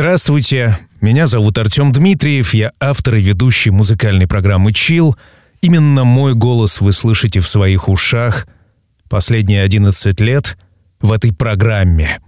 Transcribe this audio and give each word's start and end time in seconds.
Здравствуйте, 0.00 0.78
меня 1.02 1.26
зовут 1.26 1.58
Артем 1.58 1.92
Дмитриев, 1.92 2.54
я 2.54 2.72
автор 2.80 3.16
и 3.16 3.20
ведущий 3.20 3.68
музыкальной 3.68 4.26
программы 4.26 4.72
«Чил». 4.72 5.14
Именно 5.60 6.04
мой 6.04 6.32
голос 6.32 6.80
вы 6.80 6.94
слышите 6.94 7.40
в 7.40 7.46
своих 7.46 7.86
ушах 7.86 8.48
последние 9.10 9.62
11 9.62 10.18
лет 10.20 10.56
в 11.02 11.12
этой 11.12 11.34
программе. 11.34 12.18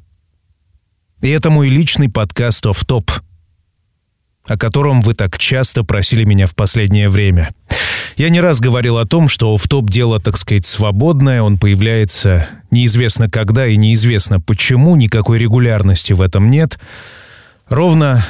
И 1.23 1.31
это 1.31 1.49
мой 1.49 1.71
личный 1.71 2.11
подкаст 2.11 2.67
«Офф 2.67 2.85
топ», 2.85 3.11
о 4.47 4.59
котором 4.59 5.01
вы 5.01 5.15
так 5.15 5.39
часто 5.39 5.83
просили 5.83 6.25
меня 6.25 6.47
в 6.47 6.55
последнее 6.55 7.09
время. 7.09 7.55
Я 8.19 8.29
не 8.29 8.43
раз 8.43 8.61
говорил 8.61 8.99
о 8.99 9.07
том, 9.07 9.29
что 9.29 9.57
в 9.57 9.67
топ 9.67 9.89
дело, 9.89 10.21
так 10.21 10.37
сказать, 10.37 10.67
свободное, 10.67 11.41
он 11.41 11.57
появляется 11.57 12.51
неизвестно 12.71 13.31
когда 13.31 13.67
и 13.67 13.79
неизвестно 13.79 14.43
почему, 14.43 14.95
никакой 14.95 15.39
регулярности 15.39 16.13
в 16.13 16.21
этом 16.21 16.51
нет— 16.51 16.79
Ровно 17.69 18.25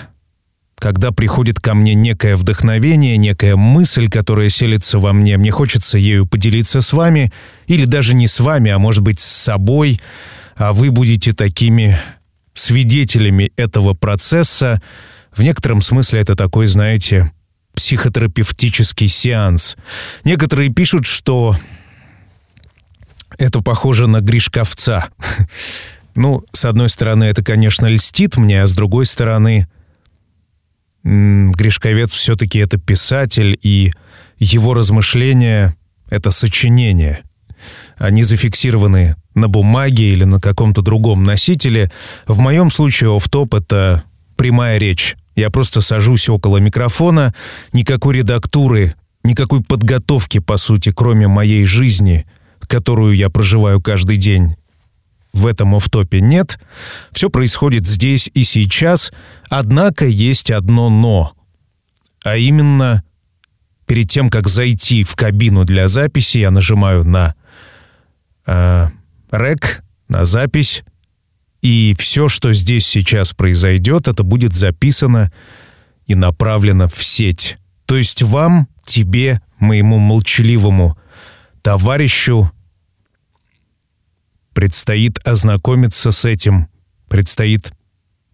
когда 0.82 1.12
приходит 1.12 1.60
ко 1.60 1.74
мне 1.74 1.94
некое 1.94 2.34
вдохновение, 2.34 3.16
некая 3.16 3.54
мысль, 3.54 4.08
которая 4.08 4.48
селится 4.48 4.98
во 4.98 5.12
мне, 5.12 5.36
мне 5.36 5.52
хочется 5.52 5.96
ею 5.96 6.26
поделиться 6.26 6.80
с 6.80 6.92
вами, 6.92 7.32
или 7.68 7.84
даже 7.84 8.16
не 8.16 8.26
с 8.26 8.40
вами, 8.40 8.72
а 8.72 8.80
может 8.80 9.04
быть 9.04 9.20
с 9.20 9.24
собой, 9.24 10.00
а 10.56 10.72
вы 10.72 10.90
будете 10.90 11.34
такими 11.34 11.96
свидетелями 12.54 13.52
этого 13.56 13.94
процесса. 13.94 14.82
В 15.30 15.44
некотором 15.44 15.82
смысле 15.82 16.20
это 16.20 16.34
такой, 16.34 16.66
знаете, 16.66 17.30
психотерапевтический 17.74 19.06
сеанс. 19.06 19.76
Некоторые 20.24 20.70
пишут, 20.70 21.06
что 21.06 21.56
это 23.38 23.60
похоже 23.60 24.08
на 24.08 24.20
Гришковца. 24.20 25.10
Ну, 26.14 26.44
с 26.52 26.64
одной 26.64 26.88
стороны, 26.88 27.24
это, 27.24 27.42
конечно, 27.42 27.86
льстит 27.86 28.36
мне, 28.36 28.62
а 28.62 28.66
с 28.66 28.74
другой 28.74 29.06
стороны, 29.06 29.66
Гришковец 31.04 32.12
все-таки 32.12 32.58
это 32.58 32.78
писатель, 32.78 33.58
и 33.62 33.92
его 34.38 34.74
размышления— 34.74 35.74
это 36.10 36.30
сочинение. 36.30 37.22
Они 37.96 38.22
зафиксированы 38.22 39.16
на 39.34 39.48
бумаге 39.48 40.12
или 40.12 40.24
на 40.24 40.40
каком-то 40.40 40.82
другом 40.82 41.24
носителе. 41.24 41.90
В 42.26 42.38
моем 42.40 42.70
случае 42.70 43.16
оф-топ— 43.16 43.54
это 43.54 44.04
прямая 44.36 44.78
речь. 44.78 45.16
Я 45.34 45.50
просто 45.50 45.80
сажусь 45.80 46.28
около 46.28 46.58
микрофона, 46.58 47.34
никакой 47.72 48.18
редактуры, 48.18 48.94
никакой 49.24 49.62
подготовки, 49.62 50.38
по 50.38 50.56
сути, 50.56 50.92
кроме 50.94 51.28
моей 51.28 51.64
жизни, 51.64 52.26
которую 52.60 53.16
я 53.16 53.28
проживаю 53.30 53.80
каждый 53.80 54.16
день, 54.16 54.56
в 55.32 55.46
этом 55.46 55.74
офтопе 55.74 56.20
нет. 56.20 56.58
Все 57.10 57.30
происходит 57.30 57.86
здесь 57.86 58.30
и 58.34 58.44
сейчас. 58.44 59.12
Однако 59.48 60.06
есть 60.06 60.50
одно 60.50 60.90
«но». 60.90 61.32
А 62.24 62.36
именно, 62.36 63.02
перед 63.86 64.08
тем, 64.08 64.28
как 64.28 64.48
зайти 64.48 65.02
в 65.02 65.16
кабину 65.16 65.64
для 65.64 65.88
записи, 65.88 66.38
я 66.38 66.50
нажимаю 66.50 67.04
на 67.04 67.34
э, 68.46 68.88
рек, 69.32 69.82
на 70.08 70.24
запись, 70.24 70.84
и 71.62 71.94
все, 71.98 72.28
что 72.28 72.52
здесь 72.52 72.86
сейчас 72.86 73.32
произойдет, 73.32 74.08
это 74.08 74.22
будет 74.22 74.52
записано 74.52 75.32
и 76.06 76.14
направлено 76.14 76.88
в 76.88 77.02
сеть. 77.02 77.56
То 77.86 77.96
есть 77.96 78.22
вам, 78.22 78.68
тебе, 78.84 79.40
моему 79.58 79.98
молчаливому 79.98 80.98
товарищу, 81.62 82.50
Предстоит 84.54 85.18
ознакомиться 85.26 86.12
с 86.12 86.24
этим, 86.24 86.68
предстоит 87.08 87.72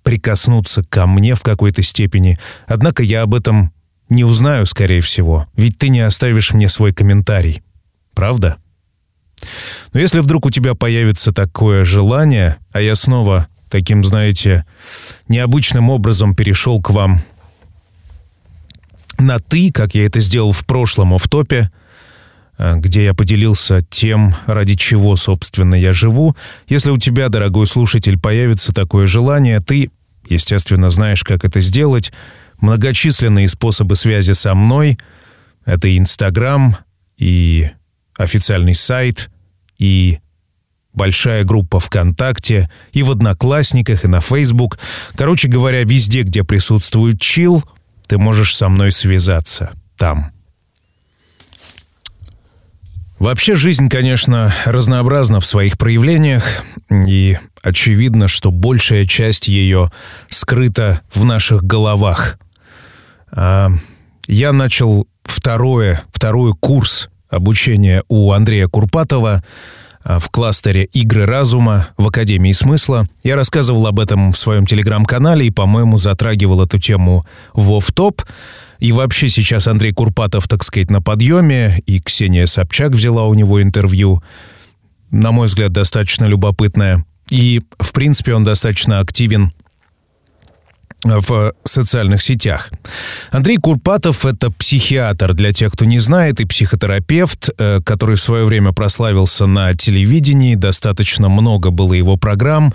прикоснуться 0.02 0.82
ко 0.84 1.06
мне 1.06 1.34
в 1.34 1.42
какой-то 1.42 1.82
степени. 1.82 2.38
Однако 2.66 3.02
я 3.02 3.22
об 3.22 3.34
этом 3.34 3.72
не 4.08 4.24
узнаю, 4.24 4.66
скорее 4.66 5.00
всего, 5.00 5.46
ведь 5.54 5.78
ты 5.78 5.90
не 5.90 6.00
оставишь 6.00 6.52
мне 6.52 6.68
свой 6.68 6.92
комментарий. 6.92 7.62
Правда? 8.14 8.56
Но 9.92 10.00
если 10.00 10.20
вдруг 10.20 10.46
у 10.46 10.50
тебя 10.50 10.74
появится 10.74 11.32
такое 11.32 11.84
желание, 11.84 12.56
а 12.72 12.80
я 12.80 12.94
снова 12.94 13.48
таким, 13.68 14.02
знаете, 14.02 14.64
необычным 15.28 15.90
образом 15.90 16.34
перешел 16.34 16.80
к 16.80 16.90
вам 16.90 17.22
на 19.18 19.38
«ты», 19.38 19.70
как 19.72 19.94
я 19.94 20.06
это 20.06 20.20
сделал 20.20 20.52
в 20.52 20.64
прошлом 20.64 21.16
в 21.18 21.28
топе, 21.28 21.70
где 22.58 23.04
я 23.04 23.14
поделился 23.14 23.82
тем, 23.88 24.34
ради 24.46 24.74
чего, 24.74 25.16
собственно, 25.16 25.74
я 25.74 25.92
живу. 25.92 26.36
Если 26.66 26.90
у 26.90 26.98
тебя, 26.98 27.28
дорогой 27.28 27.66
слушатель, 27.66 28.18
появится 28.18 28.74
такое 28.74 29.06
желание, 29.06 29.60
ты, 29.60 29.90
естественно, 30.28 30.90
знаешь, 30.90 31.22
как 31.22 31.44
это 31.44 31.60
сделать. 31.60 32.12
Многочисленные 32.60 33.48
способы 33.48 33.94
связи 33.94 34.32
со 34.32 34.54
мной— 34.54 34.98
это 35.64 35.96
Инстаграм 35.96 36.76
и 37.16 37.70
официальный 38.16 38.74
сайт, 38.74 39.30
и 39.78 40.18
большая 40.92 41.44
группа 41.44 41.78
ВКонтакте, 41.78 42.68
и 42.92 43.04
в 43.04 43.12
Одноклассниках, 43.12 44.04
и 44.04 44.08
на 44.08 44.20
Фейсбук. 44.20 44.78
Короче 45.14 45.46
говоря, 45.46 45.84
везде, 45.84 46.22
где 46.22 46.42
присутствует 46.42 47.20
чил, 47.20 47.62
ты 48.08 48.18
можешь 48.18 48.56
со 48.56 48.68
мной 48.68 48.90
связаться 48.90 49.70
там. 49.96 50.32
Вообще 53.18 53.56
жизнь, 53.56 53.88
конечно, 53.88 54.54
разнообразна 54.64 55.40
в 55.40 55.46
своих 55.46 55.76
проявлениях, 55.76 56.62
и 56.88 57.36
очевидно, 57.62 58.28
что 58.28 58.52
большая 58.52 59.06
часть 59.06 59.48
ее 59.48 59.90
скрыта 60.28 61.00
в 61.12 61.24
наших 61.24 61.64
головах. 61.64 62.38
А, 63.32 63.70
я 64.28 64.52
начал 64.52 65.08
второе, 65.24 66.02
второй 66.12 66.54
курс 66.54 67.10
обучения 67.28 68.04
у 68.08 68.30
Андрея 68.30 68.68
Курпатова 68.68 69.42
а, 70.04 70.18
в 70.20 70.30
кластере 70.30 70.84
«Игры 70.84 71.26
разума» 71.26 71.88
в 71.96 72.06
Академии 72.06 72.52
смысла. 72.52 73.08
Я 73.24 73.34
рассказывал 73.34 73.88
об 73.88 73.98
этом 73.98 74.30
в 74.30 74.38
своем 74.38 74.64
телеграм-канале 74.64 75.48
и, 75.48 75.50
по-моему, 75.50 75.96
затрагивал 75.98 76.62
эту 76.62 76.78
тему 76.78 77.26
в 77.52 77.72
оф-топ. 77.72 78.22
И 78.78 78.92
вообще 78.92 79.28
сейчас 79.28 79.66
Андрей 79.66 79.92
Курпатов, 79.92 80.46
так 80.46 80.62
сказать, 80.62 80.90
на 80.90 81.02
подъеме, 81.02 81.82
и 81.86 82.00
Ксения 82.00 82.46
Собчак 82.46 82.92
взяла 82.92 83.24
у 83.24 83.34
него 83.34 83.60
интервью. 83.60 84.22
На 85.10 85.32
мой 85.32 85.46
взгляд, 85.46 85.72
достаточно 85.72 86.26
любопытное. 86.26 87.04
И, 87.30 87.60
в 87.78 87.92
принципе, 87.92 88.34
он 88.34 88.44
достаточно 88.44 89.00
активен 89.00 89.52
в 91.04 91.52
социальных 91.64 92.22
сетях. 92.22 92.70
Андрей 93.30 93.56
Курпатов— 93.56 94.24
это 94.26 94.50
психиатр, 94.50 95.32
для 95.34 95.52
тех, 95.52 95.72
кто 95.72 95.84
не 95.84 96.00
знает, 96.00 96.40
и 96.40 96.44
психотерапевт, 96.44 97.50
э, 97.56 97.80
который 97.84 98.16
в 98.16 98.20
свое 98.20 98.44
время 98.44 98.72
прославился 98.72 99.46
на 99.46 99.74
телевидении, 99.74 100.56
достаточно 100.56 101.28
много 101.28 101.70
было 101.70 101.92
его 101.94 102.16
программ, 102.16 102.74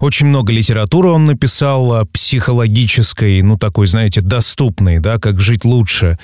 очень 0.00 0.26
много 0.26 0.52
литературы 0.52 1.10
он 1.10 1.26
написал 1.26 2.06
психологической, 2.06 3.42
ну 3.42 3.58
такой, 3.58 3.86
знаете, 3.86 4.22
доступной, 4.22 4.98
да, 4.98 5.18
как 5.18 5.40
жить 5.40 5.64
лучше. 5.64 6.18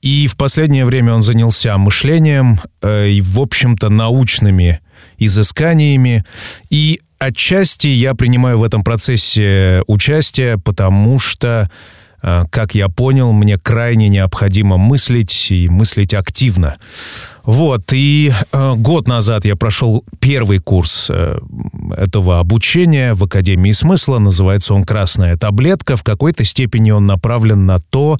И 0.00 0.26
в 0.26 0.36
последнее 0.36 0.84
время 0.84 1.14
он 1.14 1.22
занялся 1.22 1.76
мышлением 1.78 2.60
э, 2.82 3.08
и, 3.08 3.20
в 3.20 3.40
общем-то, 3.40 3.88
научными 3.88 4.80
изысканиями. 5.18 6.24
И 6.70 7.00
отчасти 7.24 7.88
я 7.88 8.14
принимаю 8.14 8.58
в 8.58 8.62
этом 8.62 8.82
процессе 8.82 9.82
участие, 9.86 10.58
потому 10.58 11.18
что, 11.18 11.70
э, 12.22 12.44
как 12.50 12.74
я 12.74 12.88
понял, 12.88 13.32
мне 13.32 13.58
крайне 13.58 14.08
необходимо 14.08 14.76
мыслить 14.76 15.50
и 15.50 15.68
мыслить 15.68 16.14
активно. 16.14 16.76
Вот, 17.42 17.92
и 17.92 18.32
э, 18.52 18.72
год 18.76 19.08
назад 19.08 19.44
я 19.44 19.56
прошел 19.56 20.04
первый 20.20 20.58
курс 20.58 21.08
э, 21.10 21.38
этого 21.96 22.38
обучения 22.38 23.14
в 23.14 23.24
Академии 23.24 23.72
смысла. 23.72 24.18
Называется 24.18 24.74
он 24.74 24.84
«Красная 24.84 25.36
таблетка». 25.36 25.96
В 25.96 26.02
какой-то 26.02 26.44
степени 26.44 26.90
он 26.90 27.06
направлен 27.06 27.66
на 27.66 27.80
то, 27.80 28.18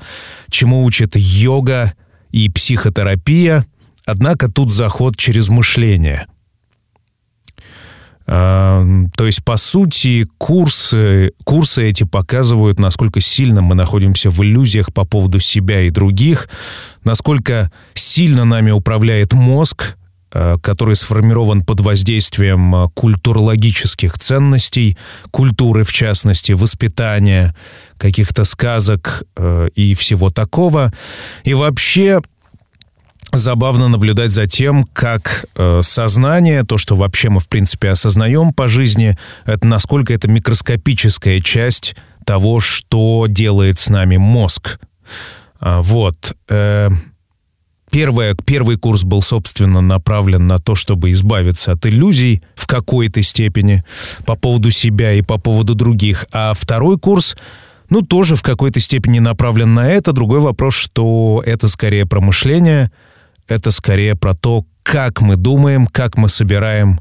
чему 0.50 0.84
учит 0.84 1.16
йога 1.16 1.94
и 2.30 2.50
психотерапия. 2.50 3.64
Однако 4.06 4.50
тут 4.50 4.70
заход 4.70 5.16
через 5.16 5.48
мышление– 5.48 6.26
то 8.26 9.26
есть, 9.26 9.44
по 9.44 9.56
сути, 9.56 10.26
курсы, 10.38 11.32
курсы 11.44 11.88
эти 11.88 12.04
показывают, 12.04 12.80
насколько 12.80 13.20
сильно 13.20 13.60
мы 13.60 13.74
находимся 13.74 14.30
в 14.30 14.42
иллюзиях 14.42 14.92
по 14.94 15.04
поводу 15.04 15.40
себя 15.40 15.82
и 15.82 15.90
других, 15.90 16.48
насколько 17.04 17.70
сильно 17.92 18.44
нами 18.44 18.70
управляет 18.70 19.34
мозг, 19.34 19.96
э, 20.32 20.56
который 20.62 20.96
сформирован 20.96 21.62
под 21.62 21.80
воздействием 21.80 22.74
э, 22.74 22.88
культурологических 22.94 24.18
ценностей, 24.18 24.96
культуры 25.30 25.84
в 25.84 25.92
частности, 25.92 26.52
воспитания, 26.52 27.54
каких-то 27.98 28.44
сказок 28.44 29.24
э, 29.36 29.68
и 29.74 29.94
всего 29.94 30.30
такого. 30.30 30.92
И 31.44 31.54
вообще 31.54 32.22
забавно 33.36 33.88
наблюдать 33.88 34.30
за 34.30 34.46
тем, 34.46 34.84
как 34.92 35.46
э, 35.56 35.80
сознание, 35.82 36.64
то, 36.64 36.78
что 36.78 36.96
вообще 36.96 37.30
мы 37.30 37.40
в 37.40 37.48
принципе 37.48 37.90
осознаем 37.90 38.52
по 38.52 38.68
жизни, 38.68 39.16
это 39.46 39.66
насколько 39.66 40.12
это 40.12 40.28
микроскопическая 40.28 41.40
часть 41.40 41.94
того, 42.24 42.60
что 42.60 43.26
делает 43.28 43.78
с 43.78 43.88
нами 43.88 44.16
мозг. 44.16 44.78
А, 45.60 45.82
вот. 45.82 46.36
Э, 46.48 46.90
первое, 47.90 48.34
первый 48.34 48.76
курс 48.76 49.04
был, 49.04 49.22
собственно, 49.22 49.80
направлен 49.80 50.46
на 50.46 50.58
то, 50.58 50.74
чтобы 50.74 51.12
избавиться 51.12 51.72
от 51.72 51.86
иллюзий 51.86 52.42
в 52.54 52.66
какой-то 52.66 53.22
степени 53.22 53.84
по 54.26 54.36
поводу 54.36 54.70
себя 54.70 55.12
и 55.12 55.22
по 55.22 55.38
поводу 55.38 55.74
других. 55.74 56.26
А 56.32 56.54
второй 56.54 56.98
курс 56.98 57.36
ну, 57.90 58.02
тоже 58.02 58.36
в 58.36 58.42
какой-то 58.42 58.80
степени 58.80 59.18
направлен 59.18 59.74
на 59.74 59.88
это. 59.88 60.12
Другой 60.12 60.40
вопрос, 60.40 60.74
что 60.74 61.42
это 61.46 61.68
скорее 61.68 62.06
про 62.06 62.20
мышление, 62.20 62.90
это 63.48 63.70
скорее 63.70 64.14
про 64.14 64.34
то, 64.34 64.64
как 64.82 65.20
мы 65.20 65.36
думаем, 65.36 65.86
как 65.86 66.16
мы 66.16 66.28
собираем, 66.28 67.00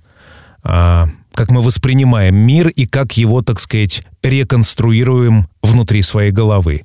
а, 0.63 1.07
как 1.33 1.51
мы 1.51 1.61
воспринимаем 1.61 2.35
мир 2.35 2.69
и 2.69 2.85
как 2.85 3.17
его, 3.17 3.41
так 3.41 3.59
сказать, 3.59 4.03
реконструируем 4.21 5.47
внутри 5.61 6.01
своей 6.01 6.31
головы. 6.31 6.83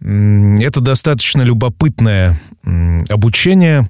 Это 0.00 0.80
достаточно 0.80 1.42
любопытное 1.42 2.38
обучение. 3.08 3.88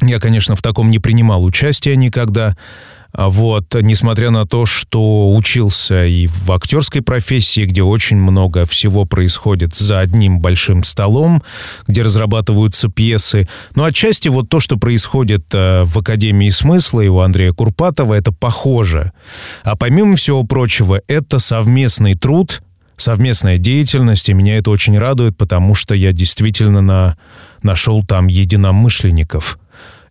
Я, 0.00 0.20
конечно, 0.20 0.54
в 0.54 0.62
таком 0.62 0.90
не 0.90 0.98
принимал 0.98 1.44
участия 1.44 1.96
никогда. 1.96 2.56
А 3.16 3.28
вот, 3.28 3.72
несмотря 3.80 4.30
на 4.30 4.44
то, 4.44 4.66
что 4.66 5.32
учился 5.32 6.04
и 6.04 6.26
в 6.26 6.50
актерской 6.50 7.00
профессии, 7.00 7.64
где 7.64 7.80
очень 7.80 8.16
много 8.16 8.66
всего 8.66 9.04
происходит 9.04 9.76
за 9.76 10.00
одним 10.00 10.40
большим 10.40 10.82
столом, 10.82 11.40
где 11.86 12.02
разрабатываются 12.02 12.88
пьесы, 12.88 13.48
но 13.76 13.84
отчасти 13.84 14.26
вот 14.26 14.48
то, 14.48 14.58
что 14.58 14.78
происходит 14.78 15.44
э, 15.54 15.84
в 15.84 15.96
Академии 15.96 16.50
смысла 16.50 17.02
и 17.02 17.08
у 17.08 17.20
Андрея 17.20 17.52
Курпатова, 17.52 18.14
это 18.14 18.32
похоже. 18.32 19.12
А 19.62 19.76
помимо 19.76 20.16
всего 20.16 20.42
прочего, 20.42 21.00
это 21.06 21.38
совместный 21.38 22.14
труд, 22.14 22.62
совместная 22.96 23.58
деятельность, 23.58 24.28
и 24.28 24.34
меня 24.34 24.58
это 24.58 24.70
очень 24.70 24.98
радует, 24.98 25.36
потому 25.36 25.76
что 25.76 25.94
я 25.94 26.10
действительно 26.10 26.80
на, 26.80 27.16
нашел 27.62 28.04
там 28.04 28.26
единомышленников. 28.26 29.60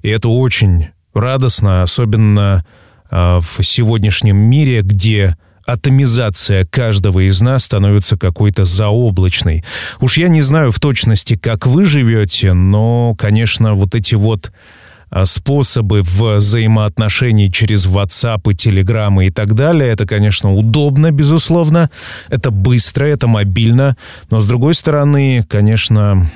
И 0.03 0.07
это 0.07 0.29
очень 0.29 0.87
радостно, 1.13 1.83
особенно 1.83 2.63
в 3.13 3.61
сегодняшнем 3.61 4.37
мире, 4.37 4.81
где 4.81 5.37
атомизация 5.65 6.65
каждого 6.65 7.27
из 7.27 7.41
нас 7.41 7.65
становится 7.65 8.17
какой-то 8.17 8.65
заоблачной. 8.65 9.63
Уж 9.99 10.17
я 10.17 10.27
не 10.27 10.41
знаю 10.41 10.71
в 10.71 10.79
точности, 10.79 11.37
как 11.37 11.67
вы 11.67 11.85
живете, 11.85 12.53
но, 12.53 13.15
конечно, 13.15 13.73
вот 13.73 13.95
эти 13.95 14.15
вот 14.15 14.51
а, 15.09 15.25
способы 15.25 16.01
взаимоотношений 16.01 17.51
через 17.51 17.85
WhatsApp 17.85 18.41
и 18.51 18.55
Telegram 18.55 19.23
и 19.23 19.29
так 19.29 19.53
далее, 19.53 19.89
это, 19.89 20.07
конечно, 20.07 20.53
удобно, 20.53 21.11
безусловно, 21.11 21.91
это 22.29 22.49
быстро, 22.49 23.05
это 23.05 23.27
мобильно, 23.27 23.95
но, 24.31 24.39
с 24.39 24.47
другой 24.47 24.73
стороны, 24.73 25.45
конечно, 25.47 26.29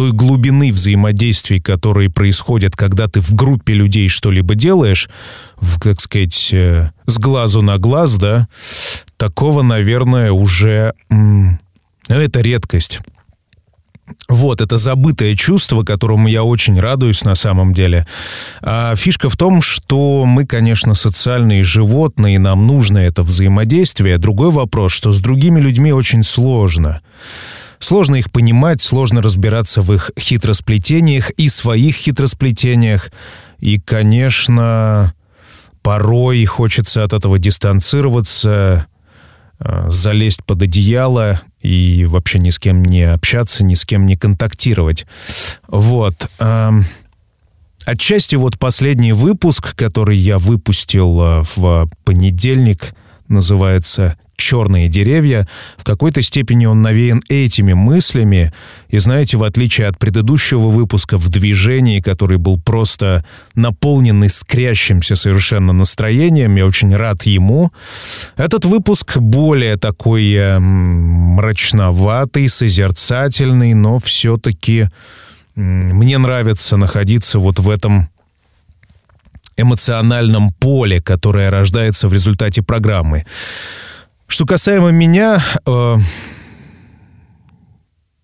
той 0.00 0.12
глубины 0.12 0.72
взаимодействий, 0.72 1.60
которые 1.60 2.08
происходят, 2.08 2.74
когда 2.74 3.06
ты 3.06 3.20
в 3.20 3.34
группе 3.34 3.74
людей 3.74 4.08
что-либо 4.08 4.54
делаешь, 4.54 5.10
в, 5.60 5.78
так 5.78 6.00
сказать, 6.00 6.48
э, 6.54 6.90
с 7.04 7.18
глазу 7.18 7.60
на 7.60 7.76
глаз, 7.76 8.16
да, 8.16 8.48
такого, 9.18 9.60
наверное, 9.60 10.32
уже... 10.32 10.94
Это 12.08 12.40
редкость. 12.40 13.00
Вот, 14.26 14.62
это 14.62 14.78
забытое 14.78 15.34
чувство, 15.36 15.82
которому 15.82 16.28
я 16.28 16.44
очень 16.44 16.80
радуюсь 16.80 17.22
на 17.22 17.34
самом 17.34 17.74
деле. 17.74 18.06
А 18.62 18.96
фишка 18.96 19.28
в 19.28 19.36
том, 19.36 19.60
что 19.60 20.24
мы, 20.24 20.46
конечно, 20.46 20.94
социальные 20.94 21.62
животные, 21.62 22.38
нам 22.38 22.66
нужно 22.66 22.96
это 22.96 23.22
взаимодействие. 23.22 24.16
Другой 24.16 24.50
вопрос, 24.50 24.92
что 24.92 25.12
с 25.12 25.20
другими 25.20 25.60
людьми 25.60 25.92
очень 25.92 26.22
сложно. 26.22 27.02
Сложно 27.80 28.16
их 28.16 28.30
понимать, 28.30 28.82
сложно 28.82 29.22
разбираться 29.22 29.80
в 29.80 29.92
их 29.92 30.10
хитросплетениях 30.18 31.30
и 31.30 31.48
своих 31.48 31.96
хитросплетениях. 31.96 33.10
И, 33.58 33.80
конечно, 33.80 35.14
порой 35.82 36.44
хочется 36.44 37.02
от 37.02 37.14
этого 37.14 37.38
дистанцироваться, 37.38 38.86
э, 39.58 39.86
залезть 39.88 40.44
под 40.44 40.62
одеяло 40.62 41.40
и 41.60 42.04
вообще 42.04 42.38
ни 42.38 42.50
с 42.50 42.58
кем 42.58 42.82
не 42.82 43.04
общаться, 43.04 43.64
ни 43.64 43.74
с 43.74 43.86
кем 43.86 44.04
не 44.04 44.14
контактировать. 44.14 45.06
Вот. 45.66 46.30
Эм, 46.38 46.84
отчасти 47.86 48.36
вот 48.36 48.58
последний 48.58 49.14
выпуск, 49.14 49.74
который 49.74 50.18
я 50.18 50.36
выпустил 50.38 51.20
э, 51.20 51.42
в 51.56 51.88
понедельник, 52.04 52.94
называется 53.30 54.16
черные 54.36 54.88
деревья, 54.88 55.46
в 55.76 55.84
какой-то 55.84 56.22
степени 56.22 56.66
он 56.66 56.82
навеян 56.82 57.22
этими 57.28 57.74
мыслями. 57.74 58.52
И 58.88 58.98
знаете, 58.98 59.36
в 59.36 59.44
отличие 59.44 59.86
от 59.86 59.98
предыдущего 59.98 60.68
выпуска 60.68 61.18
в 61.18 61.28
движении, 61.28 62.00
который 62.00 62.38
был 62.38 62.58
просто 62.58 63.24
наполнен 63.54 64.24
искрящимся 64.24 65.14
совершенно 65.14 65.72
настроением, 65.72 66.56
я 66.56 66.66
очень 66.66 66.94
рад 66.96 67.24
ему, 67.24 67.70
этот 68.36 68.64
выпуск 68.64 69.18
более 69.18 69.76
такой 69.76 70.32
э, 70.32 70.58
мрачноватый, 70.58 72.48
созерцательный, 72.48 73.74
но 73.74 73.98
все-таки 73.98 74.88
мне 75.54 76.16
нравится 76.18 76.76
находиться 76.76 77.38
вот 77.38 77.58
в 77.58 77.68
этом 77.68 78.08
эмоциональном 79.60 80.50
поле, 80.50 81.00
которое 81.00 81.50
рождается 81.50 82.08
в 82.08 82.12
результате 82.12 82.62
программы. 82.62 83.24
Что 84.26 84.46
касаемо 84.46 84.90
меня, 84.90 85.42
э, 85.66 85.96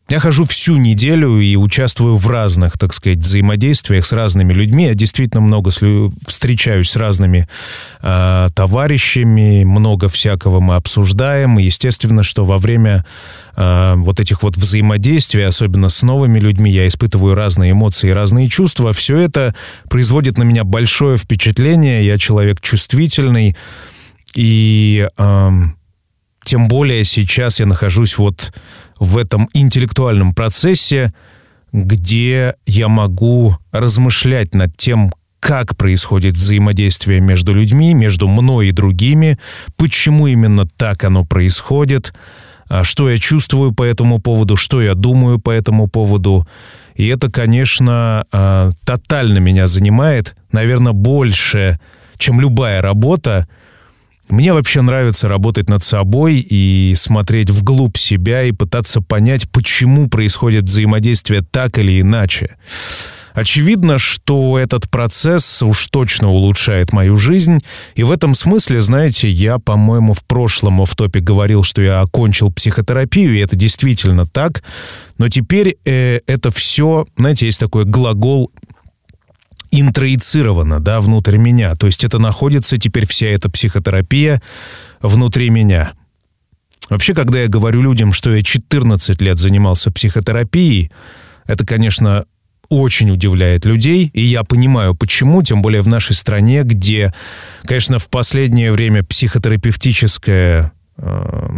я 0.09 0.21
хожу 0.21 0.45
всю 0.45 0.77
неделю 0.77 1.41
и 1.41 1.57
участвую 1.57 2.17
в 2.17 2.29
разных, 2.31 2.79
так 2.79 2.95
сказать, 2.95 3.19
взаимодействиях 3.19 4.07
с 4.07 4.13
разными 4.13 4.53
людьми. 4.53 4.85
Я 4.85 4.95
действительно 4.95 5.41
много 5.41 5.71
встречаюсь 5.71 6.91
с 6.91 6.97
разными 6.97 7.49
э, 8.03 8.49
товарищами, 8.55 9.65
много 9.65 10.09
всякого 10.09 10.61
мы 10.61 10.77
обсуждаем. 10.77 11.59
И 11.59 11.65
естественно, 11.65 12.23
что 12.23 12.45
во 12.45 12.59
время 12.59 13.05
э, 13.57 13.95
вот 13.97 14.21
этих 14.21 14.45
вот 14.45 14.57
взаимодействий, 14.57 15.45
особенно 15.45 15.89
с 15.89 16.03
новыми 16.03 16.39
людьми, 16.39 16.71
я 16.71 16.87
испытываю 16.87 17.35
разные 17.35 17.73
эмоции, 17.73 18.11
разные 18.11 18.47
чувства. 18.47 18.93
Все 18.93 19.19
это 19.19 19.57
производит 19.91 20.39
на 20.39 20.45
меня 20.45 20.63
большое 20.63 21.17
впечатление. 21.17 22.07
Я 22.07 22.17
человек 22.17 22.61
чувствительный 22.61 23.57
и 24.37 25.09
э, 25.19 25.51
тем 26.47 26.69
более 26.69 27.03
сейчас 27.03 27.59
я 27.59 27.67
нахожусь 27.67 28.19
вот 28.19 28.53
в 29.01 29.19
этом 29.19 29.49
интеллектуальном 29.53 30.33
процессе, 30.33 31.13
где 31.73 32.55
я 32.67 32.87
могу 32.87 33.57
размышлять 33.73 34.55
над 34.55 34.77
тем, 34.77 35.13
как 35.41 35.77
происходит 35.77 36.37
взаимодействие 36.37 37.19
между 37.19 37.53
людьми, 37.53 37.95
между 37.95 38.29
мной 38.29 38.69
и 38.69 38.73
другими, 38.73 39.41
почему 39.77 40.29
именно 40.29 40.67
так 40.77 41.03
оно 41.03 41.25
происходит, 41.25 42.15
а 42.69 42.85
что 42.85 43.11
я 43.11 43.19
чувствую 43.19 43.75
по 43.75 43.83
этому 43.83 44.21
поводу, 44.21 44.55
что 44.55 44.81
я 44.81 44.95
думаю 44.95 45.41
по 45.41 45.51
этому 45.51 45.89
поводу. 45.89 46.47
И 46.95 47.09
это, 47.09 47.29
конечно, 47.29 48.25
а, 48.31 48.71
тотально 48.85 49.39
меня 49.39 49.67
занимает, 49.67 50.37
наверное, 50.53 50.93
больше, 50.93 51.81
чем 52.19 52.41
любая 52.41 52.81
работа, 52.83 53.49
мне 54.29 54.53
вообще 54.53 54.83
нравится 54.83 55.29
работать 55.29 55.69
над 55.69 55.83
собой 55.83 56.39
и 56.39 56.95
смотреть 56.97 57.51
вглубь 57.51 57.97
себя 57.97 58.43
и 58.43 58.53
пытаться 58.53 59.01
понять, 59.01 59.49
почему 59.51 60.09
происходит 60.09 60.65
взаимодействие 60.65 61.43
так 61.43 61.79
или 61.79 62.01
иначе. 62.01 62.57
Очевидно, 63.37 63.99
что 63.99 64.59
этот 64.59 64.89
процесс 64.89 65.63
уж 65.63 65.89
точно 65.89 66.31
улучшает 66.31 66.95
мою 66.95 67.19
жизнь, 67.19 67.59
и 67.95 68.03
в 68.03 68.11
этом 68.11 68.33
смысле, 68.33 68.81
знаете, 68.81 69.29
я, 69.29 69.59
по-моему, 69.59 70.15
в 70.15 70.25
прошлом 70.25 70.83
в 70.83 70.95
топе 70.95 71.21
говорил, 71.21 71.63
что 71.63 71.83
я 71.83 72.01
окончил 72.01 72.51
психотерапию, 72.51 73.35
и 73.37 73.41
это 73.41 73.55
действительно 73.55 74.25
так, 74.27 74.65
но 75.19 75.29
теперь 75.29 75.77
э, 75.85 76.21
это 76.27 76.51
все, 76.51 77.07
знаете, 77.19 77.45
есть 77.45 77.61
такой 77.61 77.85
глагол 77.85 78.51
интроицировано, 79.81 80.81
да, 80.81 81.01
внутрь 81.01 81.37
меня. 81.37 81.75
То 81.75 81.87
есть 81.87 82.05
это 82.05 82.19
находится 82.19 82.77
теперь 82.77 83.07
вся 83.07 83.29
эта 83.29 83.51
психотерапия 83.51 84.43
внутри 85.01 85.51
меня. 85.51 85.93
Вообще, 86.89 87.15
когда 87.15 87.41
я 87.41 87.49
говорю 87.49 87.83
людям, 87.83 88.13
что 88.13 88.35
я 88.35 88.43
14 88.43 89.21
лет 89.21 89.39
занимался 89.39 89.91
психотерапией, 89.91 90.93
это, 91.47 91.67
конечно, 91.67 92.27
очень 92.69 93.11
удивляет 93.11 93.65
людей, 93.65 94.11
и 94.13 94.23
я 94.23 94.43
понимаю, 94.45 94.95
почему, 94.95 95.43
тем 95.43 95.63
более 95.63 95.83
в 95.83 95.89
нашей 95.89 96.15
стране, 96.15 96.63
где, 96.63 97.13
конечно, 97.65 97.99
в 97.99 98.09
последнее 98.09 98.73
время 98.73 99.05
психотерапевтическое, 99.05 100.73
э, 100.99 101.49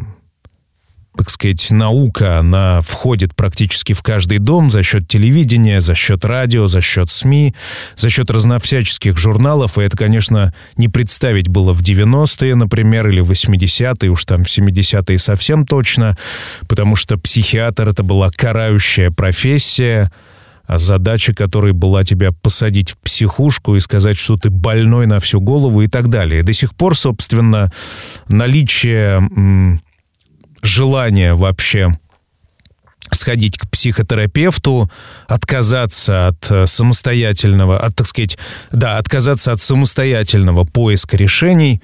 так 1.18 1.30
сказать, 1.30 1.72
наука, 1.72 2.38
она 2.38 2.80
входит 2.80 3.34
практически 3.34 3.92
в 3.92 4.02
каждый 4.02 4.38
дом 4.38 4.70
за 4.70 4.84
счет 4.84 5.08
телевидения, 5.08 5.80
за 5.80 5.96
счет 5.96 6.24
радио, 6.24 6.68
за 6.68 6.80
счет 6.80 7.10
СМИ, 7.10 7.56
за 7.96 8.08
счет 8.08 8.30
разновсяческих 8.30 9.18
журналов. 9.18 9.78
И 9.78 9.82
это, 9.82 9.96
конечно, 9.96 10.54
не 10.76 10.86
представить 10.88 11.48
было 11.48 11.72
в 11.72 11.82
90-е, 11.82 12.54
например, 12.54 13.08
или 13.08 13.20
80-е, 13.20 14.10
уж 14.10 14.24
там 14.26 14.44
в 14.44 14.46
70-е 14.46 15.18
совсем 15.18 15.66
точно, 15.66 16.16
потому 16.68 16.94
что 16.94 17.18
психиатр— 17.18 17.88
это 17.90 18.04
была 18.04 18.30
карающая 18.30 19.10
профессия, 19.10 20.12
а 20.66 20.78
задача 20.78 21.34
которой 21.34 21.72
была 21.72 22.04
тебя 22.04 22.30
посадить 22.30 22.90
в 22.90 22.98
психушку 22.98 23.74
и 23.74 23.80
сказать, 23.80 24.18
что 24.18 24.36
ты 24.36 24.50
больной 24.50 25.06
на 25.06 25.18
всю 25.18 25.40
голову 25.40 25.82
и 25.82 25.88
так 25.88 26.08
далее. 26.08 26.44
До 26.44 26.52
сих 26.52 26.76
пор, 26.76 26.96
собственно, 26.96 27.72
наличие 28.28 29.80
желания 30.62 31.34
вообще 31.34 31.96
сходить 33.10 33.58
к 33.58 33.68
психотерапевту, 33.70 34.90
отказаться 35.26 36.28
от 36.28 36.50
э, 36.50 36.66
самостоятельного, 36.66 37.78
от, 37.78 37.96
так 37.96 38.06
сказать, 38.06 38.38
да, 38.70 38.98
отказаться 38.98 39.52
от 39.52 39.60
самостоятельного 39.60 40.64
поиска 40.64 41.16
решений 41.16 41.80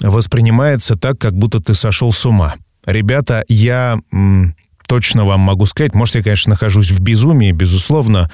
воспринимается 0.00 0.96
так, 0.96 1.18
как 1.18 1.34
будто 1.34 1.60
ты 1.60 1.74
сошел 1.74 2.12
с 2.12 2.24
ума. 2.24 2.54
Ребята, 2.86 3.44
я 3.48 3.98
точно 4.86 5.24
вам 5.24 5.40
могу 5.40 5.66
сказать, 5.66 5.94
может, 5.94 6.16
я, 6.16 6.22
конечно, 6.22 6.50
нахожусь 6.50 6.90
в 6.90 7.00
безумии, 7.00 7.52
безусловно, 7.52 8.30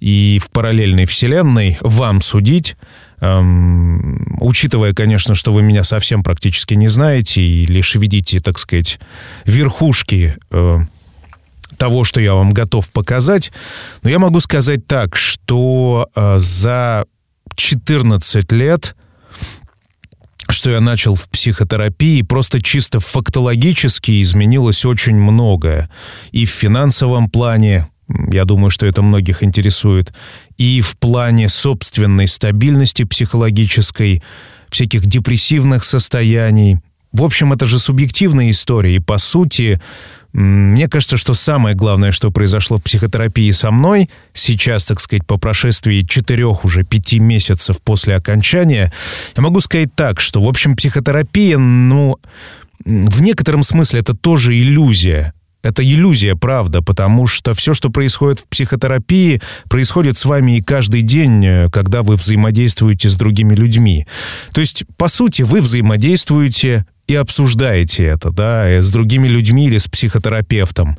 и 0.00 0.38
в 0.42 0.50
параллельной 0.50 1.06
вселенной, 1.06 1.78
вам 1.80 2.20
судить, 2.20 2.76
эм, 3.20 4.36
учитывая, 4.40 4.94
конечно, 4.94 5.34
что 5.34 5.52
вы 5.52 5.62
меня 5.62 5.84
совсем 5.84 6.22
практически 6.22 6.74
не 6.74 6.88
знаете 6.88 7.42
и 7.42 7.66
лишь 7.66 7.94
видите, 7.94 8.40
так 8.40 8.58
сказать, 8.58 8.98
верхушки 9.44 10.36
э, 10.50 10.78
того, 11.76 12.04
что 12.04 12.20
я 12.20 12.34
вам 12.34 12.50
готов 12.50 12.90
показать, 12.90 13.52
но 14.02 14.10
я 14.10 14.18
могу 14.18 14.40
сказать 14.40 14.86
так, 14.86 15.16
что 15.16 16.08
э, 16.14 16.38
за 16.38 17.06
14 17.56 18.52
лет 18.52 18.94
что 20.50 20.70
я 20.70 20.80
начал 20.80 21.14
в 21.14 21.28
психотерапии, 21.30 22.22
просто 22.22 22.62
чисто 22.62 23.00
фактологически 23.00 24.22
изменилось 24.22 24.84
очень 24.84 25.16
многое. 25.16 25.90
И 26.32 26.44
в 26.44 26.50
финансовом 26.50 27.30
плане, 27.30 27.88
я 28.08 28.44
думаю, 28.44 28.70
что 28.70 28.86
это 28.86 29.02
многих 29.02 29.42
интересует, 29.42 30.12
и 30.58 30.80
в 30.80 30.96
плане 30.98 31.48
собственной 31.48 32.28
стабильности 32.28 33.04
психологической, 33.04 34.22
всяких 34.70 35.06
депрессивных 35.06 35.84
состояний. 35.84 36.78
В 37.12 37.22
общем, 37.22 37.52
это 37.52 37.64
же 37.64 37.78
субъективная 37.78 38.50
история, 38.50 38.96
и 38.96 39.00
по 39.00 39.18
сути 39.18 39.80
мне 40.34 40.88
кажется, 40.88 41.16
что 41.16 41.32
самое 41.32 41.76
главное, 41.76 42.10
что 42.10 42.32
произошло 42.32 42.78
в 42.78 42.82
психотерапии 42.82 43.52
со 43.52 43.70
мной, 43.70 44.10
сейчас, 44.32 44.84
так 44.84 44.98
сказать, 44.98 45.24
по 45.24 45.38
прошествии 45.38 46.00
четырех 46.00 46.64
уже 46.64 46.82
пяти 46.82 47.20
месяцев 47.20 47.80
после 47.80 48.16
окончания, 48.16 48.92
я 49.36 49.42
могу 49.42 49.60
сказать 49.60 49.94
так, 49.94 50.20
что, 50.20 50.42
в 50.42 50.48
общем, 50.48 50.74
психотерапия, 50.74 51.56
ну, 51.56 52.18
в 52.84 53.22
некотором 53.22 53.62
смысле 53.62 54.00
это 54.00 54.14
тоже 54.14 54.58
иллюзия. 54.58 55.34
Это 55.64 55.82
иллюзия, 55.82 56.36
правда, 56.36 56.82
потому 56.82 57.26
что 57.26 57.54
все, 57.54 57.72
что 57.72 57.88
происходит 57.88 58.40
в 58.40 58.46
психотерапии, 58.46 59.40
происходит 59.70 60.18
с 60.18 60.26
вами 60.26 60.58
и 60.58 60.62
каждый 60.62 61.00
день, 61.00 61.70
когда 61.72 62.02
вы 62.02 62.16
взаимодействуете 62.16 63.08
с 63.08 63.16
другими 63.16 63.54
людьми. 63.54 64.06
То 64.52 64.60
есть, 64.60 64.84
по 64.98 65.08
сути, 65.08 65.40
вы 65.40 65.62
взаимодействуете 65.62 66.84
и 67.06 67.14
обсуждаете 67.14 68.04
это, 68.04 68.30
да, 68.30 68.66
с 68.66 68.92
другими 68.92 69.26
людьми 69.26 69.66
или 69.66 69.78
с 69.78 69.88
психотерапевтом. 69.88 70.98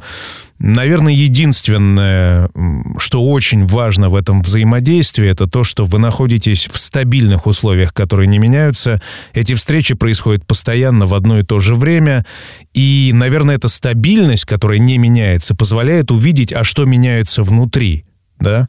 Наверное, 0.57 1.13
единственное, 1.13 2.49
что 2.97 3.25
очень 3.25 3.65
важно 3.65 4.09
в 4.09 4.15
этом 4.15 4.41
взаимодействии, 4.41 5.29
это 5.29 5.47
то, 5.47 5.63
что 5.63 5.83
вы 5.83 5.99
находитесь 5.99 6.67
в 6.67 6.77
стабильных 6.77 7.45
условиях, 7.45 7.93
которые 7.93 8.27
не 8.27 8.39
меняются. 8.39 9.01
Эти 9.33 9.53
встречи 9.53 9.95
происходят 9.95 10.45
постоянно 10.47 11.05
в 11.05 11.13
одно 11.13 11.39
и 11.39 11.43
то 11.43 11.59
же 11.59 11.75
время. 11.75 12.25
И, 12.73 13.11
наверное, 13.13 13.55
эта 13.55 13.67
стабильность, 13.67 14.45
которая 14.45 14.79
не 14.79 14.97
меняется, 14.97 15.55
позволяет 15.55 16.11
увидеть, 16.11 16.53
а 16.53 16.63
что 16.63 16.85
меняется 16.85 17.43
внутри 17.43 18.05
да? 18.39 18.67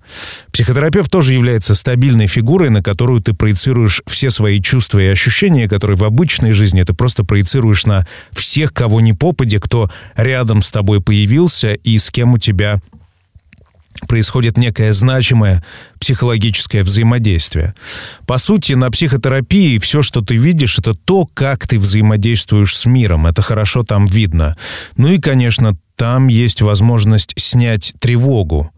Психотерапевт 0.53 1.11
тоже 1.11 1.35
является 1.35 1.75
стабильной 1.75 2.27
фигурой, 2.27 2.71
на 2.71 2.83
которую 2.83 3.21
ты 3.21 3.35
проецируешь 3.35 4.03
все 4.07 4.31
свои 4.31 4.61
чувства 4.61 4.99
и 4.99 5.07
ощущения, 5.07 5.69
которые 5.69 5.97
в 5.97 6.05
обычной 6.05 6.53
жизни 6.53 6.83
ты 6.83 6.95
просто 6.95 7.25
проецируешь 7.25 7.87
на 7.87 8.07
всех, 8.31 8.73
кого 8.73 9.01
не 9.01 9.13
попади, 9.13 9.59
кто 9.59 9.91
рядом 10.17 10.63
с 10.63 10.71
тобой 10.71 11.01
появился 11.01 11.75
и 11.75 11.99
с 11.99 12.11
кем 12.11 12.35
у 12.35 12.39
тебя 12.39 12.81
происходит 14.09 14.59
некое 14.59 14.93
значимое 14.93 15.65
психологическое 15.99 16.83
взаимодействие. 16.83 17.75
По 18.27 18.39
сути, 18.39 18.75
на 18.75 18.91
психотерапии 18.91 19.79
все, 19.79 20.03
что 20.03 20.21
ты 20.21 20.37
видишь, 20.37 20.79
это 20.79 20.95
то, 20.95 21.27
как 21.33 21.67
ты 21.67 21.79
взаимодействуешь 21.79 22.77
с 22.77 22.87
миром. 22.87 23.27
Это 23.27 23.43
хорошо 23.43 23.83
там 23.83 24.07
видно. 24.07 24.57
Ну 24.97 25.09
и, 25.09 25.19
конечно, 25.19 25.77
там 25.97 26.29
есть 26.29 26.61
возможность 26.61 27.33
снять 27.37 27.95
тревогу. 27.99 28.71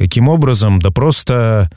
Каким 0.00 0.28
образом? 0.28 0.78
Да 0.78 0.90
просто 0.90 1.70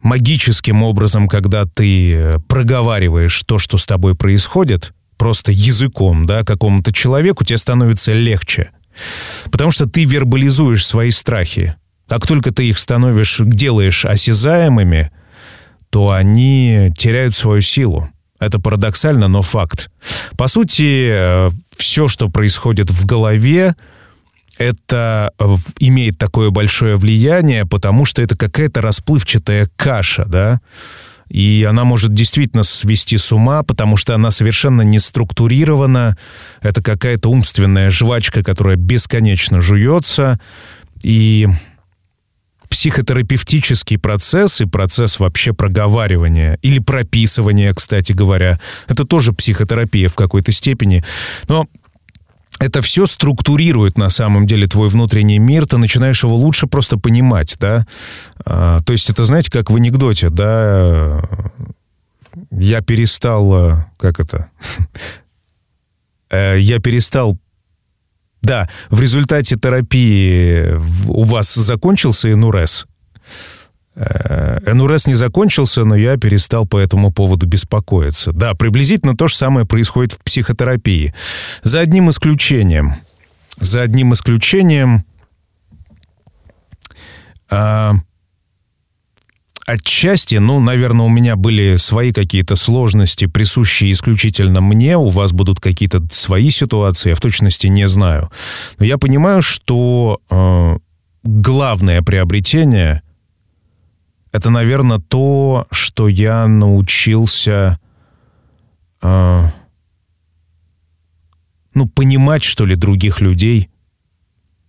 магическим 0.00 0.82
образом, 0.82 1.28
когда 1.28 1.64
ты 1.64 2.12
э, 2.12 2.38
проговариваешь 2.48 3.40
то, 3.46 3.60
что 3.60 3.78
с 3.78 3.86
тобой 3.86 4.16
происходит, 4.16 4.92
просто 5.16 5.52
языком, 5.52 6.24
да, 6.24 6.42
какому-то 6.42 6.92
человеку, 6.92 7.44
тебе 7.44 7.58
становится 7.58 8.12
легче. 8.12 8.70
Потому 9.44 9.70
что 9.70 9.88
ты 9.88 10.06
вербализуешь 10.06 10.84
свои 10.84 11.12
страхи. 11.12 11.76
Как 12.08 12.26
только 12.26 12.52
ты 12.52 12.68
их 12.68 12.80
становишь, 12.80 13.36
делаешь 13.38 14.04
осязаемыми, 14.04 15.12
то 15.90 16.10
они 16.10 16.92
теряют 16.98 17.36
свою 17.36 17.60
силу. 17.60 18.10
Это 18.40 18.58
парадоксально, 18.58 19.28
но 19.28 19.42
факт. 19.42 19.88
По 20.36 20.48
сути, 20.48 21.10
э, 21.12 21.50
все, 21.76 22.08
что 22.08 22.28
происходит 22.28 22.90
в 22.90 23.06
голове, 23.06 23.76
это 24.58 25.32
имеет 25.78 26.18
такое 26.18 26.50
большое 26.50 26.96
влияние, 26.96 27.66
потому 27.66 28.04
что 28.04 28.22
это 28.22 28.36
какая-то 28.36 28.80
расплывчатая 28.80 29.68
каша, 29.76 30.24
да, 30.26 30.60
и 31.28 31.66
она 31.68 31.84
может 31.84 32.14
действительно 32.14 32.62
свести 32.62 33.18
с 33.18 33.32
ума, 33.32 33.62
потому 33.62 33.96
что 33.96 34.14
она 34.14 34.30
совершенно 34.30 34.82
не 34.82 34.98
структурирована. 34.98 36.16
Это 36.62 36.82
какая-то 36.82 37.30
умственная 37.30 37.90
жвачка, 37.90 38.44
которая 38.44 38.76
бесконечно 38.76 39.60
жуется. 39.60 40.38
И 41.02 41.48
психотерапевтический 42.68 43.98
процесс 43.98 44.60
и 44.60 44.66
процесс 44.66 45.18
вообще 45.18 45.52
проговаривания 45.52 46.58
или 46.62 46.78
прописывания, 46.78 47.72
кстати 47.74 48.12
говоря, 48.12 48.60
это 48.88 49.04
тоже 49.04 49.32
психотерапия 49.32 50.08
в 50.08 50.14
какой-то 50.14 50.52
степени. 50.52 51.04
Но 51.48 51.66
это 52.58 52.80
все 52.80 53.06
структурирует 53.06 53.98
на 53.98 54.10
самом 54.10 54.46
деле 54.46 54.66
твой 54.66 54.88
внутренний 54.88 55.38
мир, 55.38 55.66
ты 55.66 55.78
начинаешь 55.78 56.22
его 56.22 56.36
лучше 56.36 56.66
просто 56.66 56.98
понимать, 56.98 57.56
да. 57.60 57.86
А, 58.44 58.80
то 58.80 58.92
есть 58.92 59.10
это, 59.10 59.24
знаете, 59.24 59.50
как 59.50 59.70
в 59.70 59.76
анекдоте, 59.76 60.30
да, 60.30 61.22
я 62.50 62.80
перестал, 62.82 63.54
э, 63.54 63.84
как 63.98 64.20
это, 64.20 64.50
э, 66.30 66.58
я 66.58 66.78
перестал 66.80 67.38
да, 68.42 68.68
в 68.90 69.00
результате 69.00 69.56
терапии 69.56 70.74
у 71.08 71.24
вас 71.24 71.52
закончился 71.52 72.30
инурез, 72.30 72.86
Э, 73.96 74.74
НУРС 74.74 75.06
не 75.06 75.14
закончился, 75.14 75.84
но 75.84 75.96
я 75.96 76.18
перестал 76.18 76.66
по 76.66 76.78
этому 76.78 77.12
поводу 77.12 77.46
беспокоиться. 77.46 78.32
Да, 78.32 78.54
приблизительно 78.54 79.16
то 79.16 79.26
же 79.26 79.34
самое 79.34 79.66
происходит 79.66 80.12
в 80.12 80.18
психотерапии. 80.18 81.14
За 81.62 81.80
одним 81.80 82.10
исключением. 82.10 82.94
За 83.58 83.82
одним 83.82 84.12
исключением... 84.12 85.04
А, 87.48 87.94
отчасти, 89.66 90.34
ну, 90.36 90.60
наверное, 90.60 91.06
у 91.06 91.08
меня 91.08 91.36
были 91.36 91.76
свои 91.76 92.12
какие-то 92.12 92.54
сложности, 92.56 93.26
присущие 93.26 93.92
исключительно 93.92 94.60
мне, 94.60 94.96
у 94.98 95.08
вас 95.08 95.32
будут 95.32 95.60
какие-то 95.60 96.02
свои 96.10 96.50
ситуации, 96.50 97.10
я 97.10 97.14
в 97.14 97.20
точности 97.20 97.68
не 97.68 97.88
знаю. 97.88 98.30
Но 98.78 98.84
я 98.84 98.98
понимаю, 98.98 99.42
что 99.42 100.20
э, 100.28 100.76
главное 101.22 102.02
приобретение 102.02 103.02
это, 104.36 104.50
наверное, 104.50 104.98
то, 104.98 105.66
что 105.70 106.08
я 106.08 106.46
научился, 106.46 107.80
э, 109.00 109.42
ну, 111.72 111.86
понимать, 111.88 112.44
что 112.44 112.66
ли, 112.66 112.76
других 112.76 113.22
людей, 113.22 113.70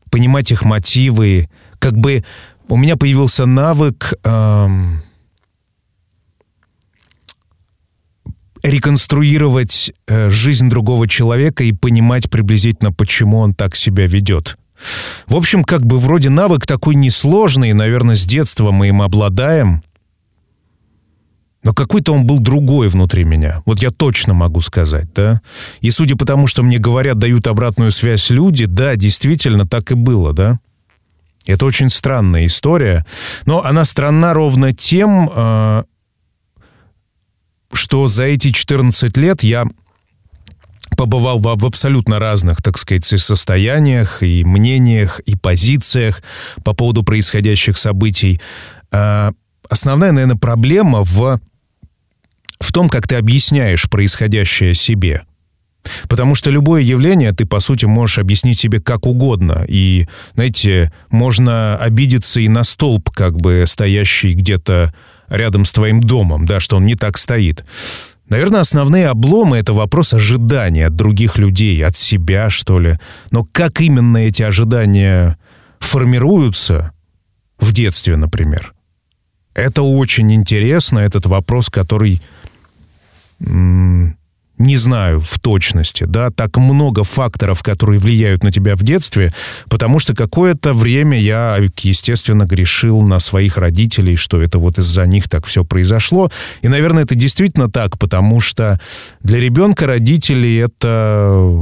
понимать 0.09 0.51
их 0.51 0.63
мотивы, 0.63 1.49
как 1.79 1.97
бы 1.97 2.23
у 2.69 2.77
меня 2.77 2.95
появился 2.95 3.45
навык 3.45 4.13
э, 4.23 4.67
реконструировать 8.63 9.91
э, 10.07 10.29
жизнь 10.29 10.69
другого 10.69 11.09
человека 11.09 11.65
и 11.65 11.73
понимать 11.73 12.29
приблизительно, 12.29 12.93
почему 12.93 13.39
он 13.39 13.53
так 13.53 13.75
себя 13.75 14.07
ведет. 14.07 14.57
В 15.27 15.35
общем, 15.35 15.63
как 15.63 15.85
бы 15.85 15.97
вроде 15.97 16.29
навык 16.29 16.65
такой 16.65 16.95
несложный, 16.95 17.73
наверное, 17.73 18.15
с 18.15 18.25
детства 18.25 18.71
мы 18.71 18.89
им 18.89 19.01
обладаем, 19.01 19.83
но 21.63 21.73
какой-то 21.73 22.13
он 22.13 22.25
был 22.25 22.39
другой 22.39 22.87
внутри 22.87 23.25
меня. 23.25 23.61
Вот 23.65 23.81
я 23.81 23.91
точно 23.91 24.33
могу 24.33 24.61
сказать, 24.61 25.11
да. 25.13 25.41
И 25.81 25.91
судя 25.91 26.15
по 26.15 26.25
тому, 26.25 26.47
что 26.47 26.63
мне 26.63 26.77
говорят, 26.77 27.17
дают 27.17 27.47
обратную 27.47 27.91
связь 27.91 28.29
люди, 28.29 28.65
да, 28.65 28.95
действительно 28.95 29.65
так 29.65 29.91
и 29.91 29.95
было, 29.95 30.31
да. 30.31 30.59
Это 31.45 31.65
очень 31.65 31.89
странная 31.89 32.45
история, 32.45 33.05
но 33.45 33.63
она 33.63 33.85
странна 33.85 34.33
ровно 34.33 34.73
тем, 34.73 35.29
э, 35.33 35.83
что 37.73 38.07
за 38.07 38.23
эти 38.25 38.51
14 38.51 39.17
лет 39.17 39.43
я 39.43 39.65
побывал 40.97 41.39
в, 41.39 41.43
в 41.43 41.65
абсолютно 41.65 42.19
разных, 42.19 42.61
так 42.61 42.77
сказать, 42.77 43.05
состояниях 43.05 44.21
и 44.21 44.43
мнениях, 44.43 45.21
и 45.21 45.35
позициях 45.37 46.21
по 46.65 46.73
поводу 46.73 47.03
происходящих 47.03 47.77
событий. 47.77 48.41
Э, 48.91 49.31
основная, 49.69 50.11
наверное, 50.11 50.35
проблема 50.35 51.03
в, 51.03 51.39
в 52.59 52.73
том, 52.73 52.89
как 52.89 53.07
ты 53.07 53.15
объясняешь 53.15 53.89
происходящее 53.89 54.73
себе. 54.73 55.23
Потому 56.09 56.35
что 56.35 56.49
любое 56.49 56.81
явление 56.81 57.31
ты, 57.31 57.45
по 57.45 57.59
сути, 57.59 57.85
можешь 57.85 58.19
объяснить 58.19 58.59
себе 58.59 58.81
как 58.81 59.05
угодно. 59.05 59.63
И, 59.67 60.07
знаете, 60.33 60.91
можно 61.09 61.77
обидеться 61.77 62.41
и 62.41 62.49
на 62.49 62.63
столб, 62.63 63.09
как 63.11 63.37
бы 63.37 63.63
стоящий 63.65 64.33
где-то 64.33 64.93
рядом 65.29 65.63
с 65.63 65.71
твоим 65.71 66.01
домом, 66.01 66.45
да, 66.45 66.59
что 66.59 66.77
он 66.77 66.85
не 66.85 66.95
так 66.95 67.17
стоит. 67.17 67.63
Наверное, 68.29 68.61
основные 68.61 69.07
обломы— 69.07 69.57
это 69.59 69.73
вопрос 69.73 70.13
ожидания 70.13 70.87
от 70.87 70.95
других 70.95 71.37
людей, 71.37 71.83
от 71.85 71.95
себя, 71.95 72.49
что 72.49 72.79
ли. 72.79 72.99
Но 73.31 73.45
как 73.45 73.79
именно 73.79 74.17
эти 74.17 74.43
ожидания 74.43 75.37
формируются 75.79 76.91
в 77.57 77.71
детстве, 77.71 78.17
например? 78.17 78.73
Это 79.53 79.81
очень 79.81 80.33
интересно, 80.33 80.99
этот 80.99 81.25
вопрос, 81.25 81.69
который 81.69 82.21
не 84.57 84.75
знаю 84.75 85.19
в 85.19 85.39
точности, 85.39 86.05
да, 86.05 86.31
так 86.31 86.57
много 86.57 87.03
факторов, 87.03 87.61
которые 87.63 87.99
влияют 87.99 88.43
на 88.43 88.51
тебя 88.51 88.75
в 88.75 88.83
детстве, 88.83 89.33
потому 89.69 89.99
что 89.99 90.15
какое-то 90.15 90.73
время 90.73 91.19
я, 91.19 91.57
естественно, 91.81 92.43
грешил 92.43 93.01
на 93.01 93.19
своих 93.19 93.57
родителей, 93.57 94.15
что 94.15 94.41
это 94.41 94.57
вот 94.59 94.77
из-за 94.79 95.05
них 95.05 95.29
так 95.29 95.45
все 95.45 95.63
произошло. 95.63 96.31
И, 96.61 96.67
наверное, 96.67 97.03
это 97.03 97.15
действительно 97.15 97.69
так, 97.69 97.99
потому 97.99 98.39
что 98.39 98.79
для 99.21 99.39
ребенка 99.39 99.85
родители— 99.85 100.57
это 100.65 101.57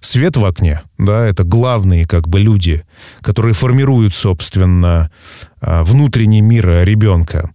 свет 0.00 0.36
в 0.36 0.44
окне, 0.44 0.82
да, 0.98 1.26
это 1.26 1.44
главные 1.44 2.06
как 2.06 2.28
бы 2.28 2.38
люди, 2.38 2.84
которые 3.22 3.54
формируют, 3.54 4.12
собственно, 4.12 5.10
а, 5.60 5.82
внутренний 5.82 6.42
мир 6.42 6.84
ребенка. 6.84 7.50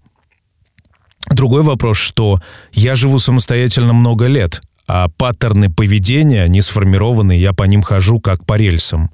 Другой 1.29 1.61
вопрос, 1.61 1.97
что 1.97 2.39
я 2.71 2.95
живу 2.95 3.19
самостоятельно 3.19 3.93
много 3.93 4.25
лет, 4.25 4.61
а 4.87 5.07
паттерны 5.09 5.71
поведения 5.71 6.47
не 6.47 6.61
сформированы, 6.61 7.33
я 7.33 7.53
по 7.53 7.63
ним 7.63 7.81
хожу 7.81 8.19
как 8.19 8.45
по 8.45 8.57
рельсам. 8.57 9.11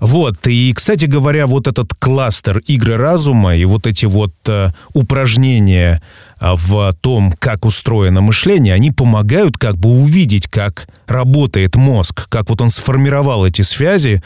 Вот, 0.00 0.46
и, 0.46 0.72
кстати 0.74 1.04
говоря, 1.04 1.46
вот 1.46 1.68
этот 1.68 1.94
кластер 1.94 2.58
игры 2.66 2.96
разума 2.96 3.54
и 3.56 3.64
вот 3.64 3.86
эти 3.86 4.06
вот 4.06 4.34
э, 4.48 4.72
упражнения 4.92 6.02
э, 6.40 6.52
в 6.56 6.92
том, 7.00 7.32
как 7.38 7.64
устроено 7.64 8.20
мышление, 8.20 8.74
они 8.74 8.90
помогают 8.90 9.56
как 9.56 9.76
бы 9.76 9.90
увидеть, 9.90 10.48
как 10.48 10.88
работает 11.06 11.76
мозг, 11.76 12.28
как 12.28 12.50
вот 12.50 12.60
он 12.60 12.70
сформировал 12.70 13.46
эти 13.46 13.62
связи 13.62 14.22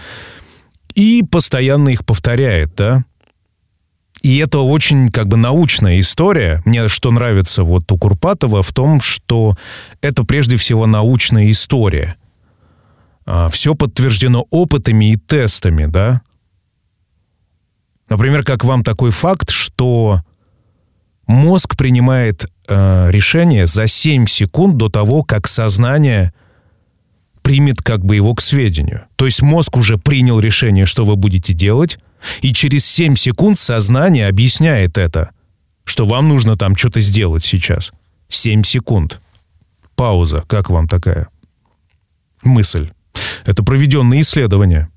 и 0.94 1.22
постоянно 1.22 1.90
их 1.90 2.04
повторяет, 2.06 2.74
да. 2.74 3.04
И 4.22 4.38
это 4.38 4.60
очень 4.60 5.10
как 5.10 5.28
бы 5.28 5.36
научная 5.36 6.00
история. 6.00 6.62
Мне 6.64 6.88
что 6.88 7.10
нравится 7.10 7.62
вот 7.62 7.90
у 7.92 7.96
Курпатова 7.96 8.62
в 8.62 8.72
том, 8.72 9.00
что 9.00 9.56
это 10.00 10.24
прежде 10.24 10.56
всего 10.56 10.86
научная 10.86 11.50
история. 11.50 12.16
А, 13.26 13.48
Все 13.48 13.74
подтверждено 13.74 14.46
опытами 14.50 15.12
и 15.12 15.16
тестами, 15.16 15.86
да? 15.86 16.22
Например, 18.08 18.42
как 18.42 18.64
вам 18.64 18.82
такой 18.82 19.10
факт, 19.10 19.50
что 19.50 20.22
мозг 21.26 21.76
принимает 21.76 22.46
э, 22.66 23.10
решение 23.10 23.66
за 23.66 23.86
7 23.86 24.26
секунд 24.26 24.78
до 24.78 24.88
того, 24.88 25.22
как 25.22 25.46
сознание 25.46 26.32
примет 27.42 27.82
как 27.82 28.04
бы 28.04 28.16
его 28.16 28.34
к 28.34 28.40
сведению. 28.40 29.04
То 29.16 29.26
есть 29.26 29.42
мозг 29.42 29.76
уже 29.76 29.98
принял 29.98 30.40
решение, 30.40 30.86
что 30.86 31.04
вы 31.04 31.16
будете 31.16 31.52
делать, 31.52 31.98
и 32.40 32.52
через 32.52 32.84
7 32.86 33.14
секунд 33.14 33.58
сознание 33.58 34.28
объясняет 34.28 34.98
это, 34.98 35.30
что 35.84 36.06
вам 36.06 36.28
нужно 36.28 36.56
там 36.56 36.76
что-то 36.76 37.00
сделать 37.00 37.44
сейчас. 37.44 37.92
7 38.28 38.62
секунд. 38.62 39.20
Пауза. 39.94 40.44
Как 40.46 40.70
вам 40.70 40.86
такая 40.86 41.28
мысль? 42.42 42.90
Это 43.44 43.62
проведенные 43.62 44.22
исследования. 44.22 44.90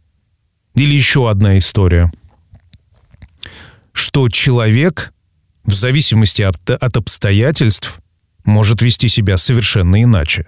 Или 0.76 0.94
еще 0.94 1.30
одна 1.30 1.58
история. 1.58 2.12
Что 3.94 4.30
человек, 4.30 5.14
в 5.66 5.74
зависимости 5.74 6.42
от, 6.42 6.70
от 6.70 6.98
обстоятельств, 6.98 8.00
может 8.46 8.82
вести 8.82 9.08
себя 9.08 9.38
совершенно 9.38 10.02
иначе. 10.02 10.48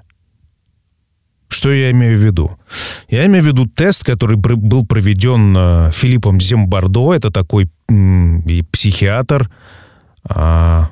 Что 1.53 1.71
я 1.71 1.91
имею 1.91 2.17
в 2.17 2.21
виду? 2.21 2.57
Я 3.09 3.27
имею 3.27 3.43
в 3.43 3.47
виду 3.47 3.67
тест, 3.67 4.03
который 4.03 4.37
был 4.37 4.85
проведен 4.85 5.55
э, 5.55 5.91
Филиппом 5.91 6.41
Зембардо. 6.41 7.13
Это 7.13 7.31
такой 7.31 7.69
и 7.89 8.63
психиатр. 8.71 9.51
А, 10.23 10.89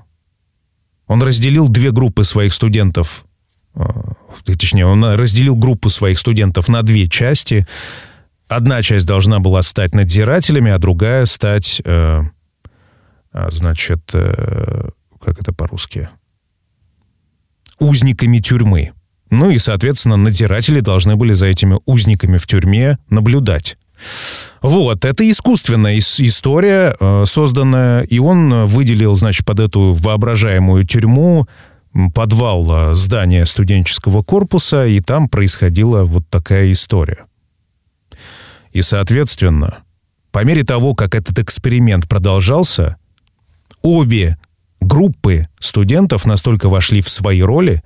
он 1.08 1.24
разделил 1.24 1.68
две 1.68 1.92
группы 1.92 2.24
своих 2.24 2.54
студентов. 2.54 3.26
А, 3.74 4.14
точнее, 4.46 4.86
он 4.86 5.04
разделил 5.04 5.56
группу 5.56 5.90
своих 5.90 6.20
студентов 6.20 6.70
на 6.70 6.84
две 6.84 7.08
части. 7.08 7.66
Одна 8.48 8.84
часть 8.84 9.08
должна 9.08 9.40
была 9.40 9.64
стать 9.64 9.96
надзирателями, 9.96 10.72
а 10.72 10.78
другая 10.78 11.26
стать, 11.26 11.82
э, 11.84 12.22
а, 13.34 13.52
значит, 13.52 14.12
э, 14.14 14.90
как 15.20 15.42
это 15.42 15.54
по-русски? 15.54 16.08
Узниками 17.80 18.38
тюрьмы. 18.38 18.92
Ну 19.32 19.50
и, 19.50 19.58
соответственно, 19.58 20.18
надзиратели 20.18 20.82
должны 20.82 21.16
были 21.16 21.34
за 21.34 21.48
этими 21.48 21.80
узниками 21.86 22.38
в 22.38 22.46
тюрьме 22.46 23.00
наблюдать. 23.10 23.78
Вот, 24.62 25.06
это 25.06 25.30
искусственная 25.30 26.00
история, 26.00 26.96
э, 27.00 27.24
созданная, 27.26 28.02
и 28.02 28.20
он 28.20 28.66
выделил, 28.66 29.16
значит, 29.16 29.46
под 29.46 29.60
эту 29.60 29.94
воображаемую 29.94 30.86
тюрьму 30.86 31.48
подвал 32.14 32.92
э, 32.92 32.96
здания 32.96 33.46
студенческого 33.46 34.22
корпуса, 34.22 34.86
и 34.86 35.00
там 35.00 35.30
происходила 35.30 36.04
вот 36.04 36.28
такая 36.30 36.72
история. 36.72 37.26
И, 38.72 38.82
соответственно, 38.82 39.84
по 40.32 40.44
мере 40.44 40.64
того, 40.64 40.94
как 40.94 41.16
этот 41.16 41.40
эксперимент 41.40 42.08
продолжался, 42.08 42.98
обе 43.82 44.38
группы 44.80 45.48
студентов 45.60 46.26
настолько 46.26 46.70
вошли 46.70 47.02
в 47.02 47.10
свои 47.10 47.42
роли, 47.42 47.84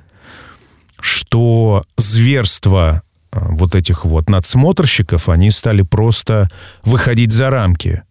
что 0.99 1.83
зверства 1.97 3.03
э, 3.31 3.39
вот 3.41 3.75
этих 3.75 4.05
вот 4.05 4.29
надсмотрщиков, 4.29 5.29
они 5.29 5.51
стали 5.51 5.81
просто 5.81 6.49
выходить 6.83 7.31
за 7.31 7.49
рамки. 7.49 8.03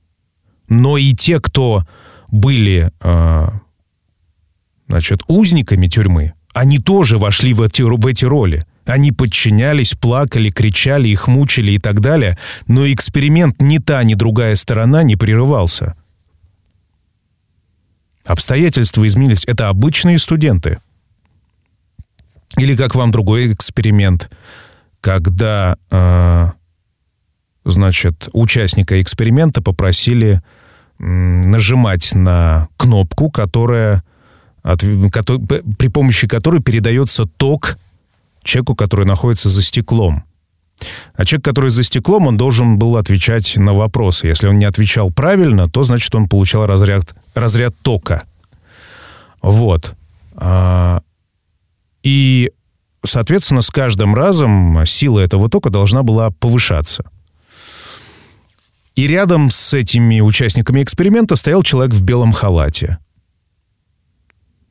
Но 0.68 0.96
и 0.96 1.12
те, 1.12 1.40
кто 1.40 1.84
были, 2.28 2.90
э, 3.00 3.48
значит, 4.88 5.22
узниками 5.28 5.88
тюрьмы, 5.88 6.34
они 6.52 6.78
тоже 6.78 7.18
вошли 7.18 7.52
в 7.52 7.62
эти, 7.62 7.82
в 7.82 8.06
эти 8.06 8.24
роли. 8.24 8.64
Они 8.86 9.12
подчинялись, 9.12 9.94
плакали, 9.94 10.50
кричали, 10.50 11.08
их 11.08 11.26
мучили 11.26 11.72
и 11.72 11.78
так 11.78 12.00
далее. 12.00 12.38
Но 12.66 12.86
эксперимент 12.90 13.60
ни 13.60 13.78
та, 13.78 14.02
ни 14.04 14.14
другая 14.14 14.54
сторона 14.56 15.02
не 15.02 15.16
прерывался. 15.16 15.96
Обстоятельства 18.24 19.06
изменились. 19.06 19.44
Это 19.46 19.68
обычные 19.68 20.18
студенты. 20.18 20.78
Или 22.56 22.76
как 22.76 22.94
вам 22.94 23.10
другой 23.10 23.52
эксперимент, 23.52 24.30
когда, 25.00 25.76
э, 25.90 26.50
значит, 27.64 28.28
участника 28.32 29.00
эксперимента 29.02 29.60
попросили 29.60 30.42
нажимать 30.98 32.14
на 32.14 32.68
кнопку, 32.76 33.30
которая, 33.30 34.04
от, 34.62 34.82
который, 35.12 35.44
при 35.44 35.88
помощи 35.88 36.28
которой 36.28 36.62
передается 36.62 37.26
ток 37.26 37.76
человеку, 38.44 38.76
который 38.76 39.04
находится 39.04 39.48
за 39.48 39.62
стеклом. 39.62 40.24
А 41.14 41.24
человек, 41.24 41.44
который 41.44 41.70
за 41.70 41.82
стеклом, 41.82 42.26
он 42.26 42.36
должен 42.36 42.76
был 42.76 42.96
отвечать 42.96 43.56
на 43.56 43.72
вопросы. 43.72 44.28
Если 44.28 44.46
он 44.46 44.58
не 44.58 44.64
отвечал 44.64 45.10
правильно, 45.10 45.68
то, 45.68 45.82
значит, 45.82 46.14
он 46.14 46.28
получал 46.28 46.66
разряд, 46.66 47.14
разряд 47.34 47.74
тока. 47.82 48.24
Вот. 49.42 49.94
И, 52.04 52.52
соответственно, 53.04 53.62
с 53.62 53.70
каждым 53.70 54.14
разом 54.14 54.84
сила 54.86 55.18
этого 55.20 55.48
тока 55.48 55.70
должна 55.70 56.04
была 56.04 56.30
повышаться. 56.30 57.10
И 58.94 59.08
рядом 59.08 59.50
с 59.50 59.74
этими 59.74 60.20
участниками 60.20 60.82
эксперимента 60.82 61.34
стоял 61.34 61.64
человек 61.64 61.94
в 61.94 62.02
белом 62.02 62.32
халате. 62.32 62.98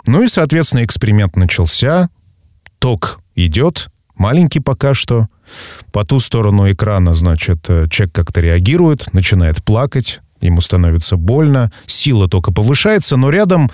Ну 0.06 0.24
и, 0.24 0.28
соответственно, 0.28 0.86
эксперимент 0.86 1.36
начался. 1.36 2.10
Ток 2.80 3.20
идет, 3.36 3.90
маленький 4.16 4.60
пока 4.60 4.94
что. 4.94 5.28
По 5.92 6.06
ту 6.06 6.20
сторону 6.20 6.72
экрана, 6.72 7.16
значит, 7.16 7.70
э, 7.70 7.88
человек 7.90 8.14
как-то 8.14 8.42
реагирует, 8.42 9.14
начинает 9.14 9.64
плакать, 9.64 10.22
ему 10.40 10.62
становится 10.62 11.18
больно, 11.18 11.72
сила 11.86 12.30
только 12.30 12.52
повышается, 12.54 13.18
но 13.18 13.30
рядом 13.30 13.72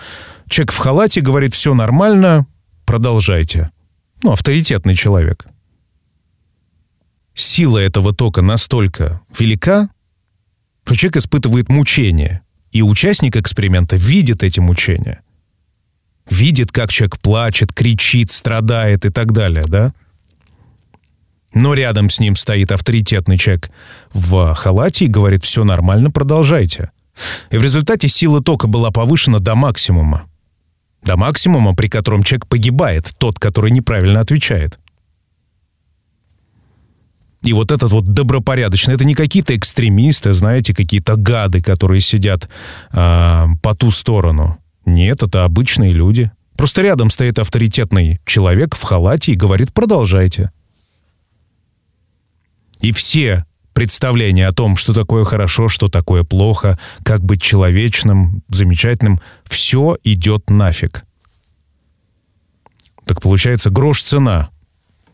человек 0.50 0.72
в 0.72 0.78
халате 0.78 1.22
говорит, 1.22 1.54
все 1.54 1.74
нормально, 1.74 2.48
продолжайте. 2.90 3.70
Ну, 4.24 4.32
авторитетный 4.32 4.96
человек. 4.96 5.46
Сила 7.36 7.78
этого 7.78 8.16
тока 8.16 8.42
настолько 8.42 9.22
велика, 9.38 9.92
что 10.86 10.96
человек 10.96 11.18
испытывает 11.18 11.70
мучение. 11.70 12.42
И 12.72 12.82
участник 12.82 13.38
эксперимента 13.38 13.96
видит 13.96 14.42
эти 14.42 14.60
мучения. 14.60 15.22
Видит, 16.32 16.72
как 16.72 16.92
человек 16.92 17.20
плачет, 17.20 17.74
кричит, 17.74 18.32
страдает 18.32 19.06
и 19.06 19.10
так 19.10 19.34
далее, 19.34 19.66
да? 19.68 19.94
Но 21.54 21.76
рядом 21.76 22.10
с 22.10 22.20
ним 22.20 22.36
стоит 22.36 22.72
авторитетный 22.72 23.38
человек 23.38 23.70
в 24.14 24.56
халате 24.56 25.06
и 25.06 25.10
говорит, 25.10 25.44
все 25.44 25.64
нормально, 25.64 26.10
продолжайте. 26.10 26.90
И 27.52 27.58
в 27.58 27.62
результате 27.62 28.08
сила 28.08 28.42
тока 28.42 28.68
была 28.68 28.90
повышена 28.90 29.38
до 29.38 29.54
максимума. 29.54 30.29
До 31.04 31.16
максимума, 31.18 31.74
при 31.74 31.88
котором 31.88 32.24
человек 32.24 32.48
погибает, 32.48 33.14
тот, 33.18 33.40
который 33.40 33.72
неправильно 33.72 34.20
отвечает. 34.20 34.78
И 37.42 37.54
вот 37.54 37.72
этот 37.72 37.92
вот 37.92 38.06
добропорядочный, 38.06 38.96
это 38.96 39.06
не 39.06 39.16
какие-то 39.16 39.56
экстремисты, 39.56 40.34
знаете, 40.34 40.74
какие-то 40.74 41.16
гады, 41.16 41.62
которые 41.62 42.02
сидят 42.02 42.50
э, 42.92 43.46
по 43.62 43.76
ту 43.76 43.92
сторону. 43.92 44.58
Нет, 44.86 45.24
это 45.24 45.46
обычные 45.46 45.94
люди. 45.94 46.32
Просто 46.58 46.82
рядом 46.82 47.10
стоит 47.10 47.40
авторитетный 47.40 48.20
человек 48.26 48.76
в 48.76 48.84
халате 48.84 49.32
и 49.32 49.36
говорит 49.36 49.74
«продолжайте». 49.74 50.52
И 52.82 52.92
все 52.92 53.46
представления 53.80 54.46
о 54.46 54.52
том, 54.52 54.76
что 54.76 54.94
такое 54.94 55.24
хорошо, 55.24 55.70
что 55.70 55.88
такое 55.88 56.26
плохо, 56.26 56.78
как 57.04 57.24
быть 57.24 57.42
человечным, 57.42 58.44
замечательным, 58.50 59.22
все 59.46 59.98
идет 60.04 60.50
нафиг. 60.50 61.06
Так 63.06 63.22
получается 63.22 63.70
грош 63.70 64.02
цена, 64.02 64.50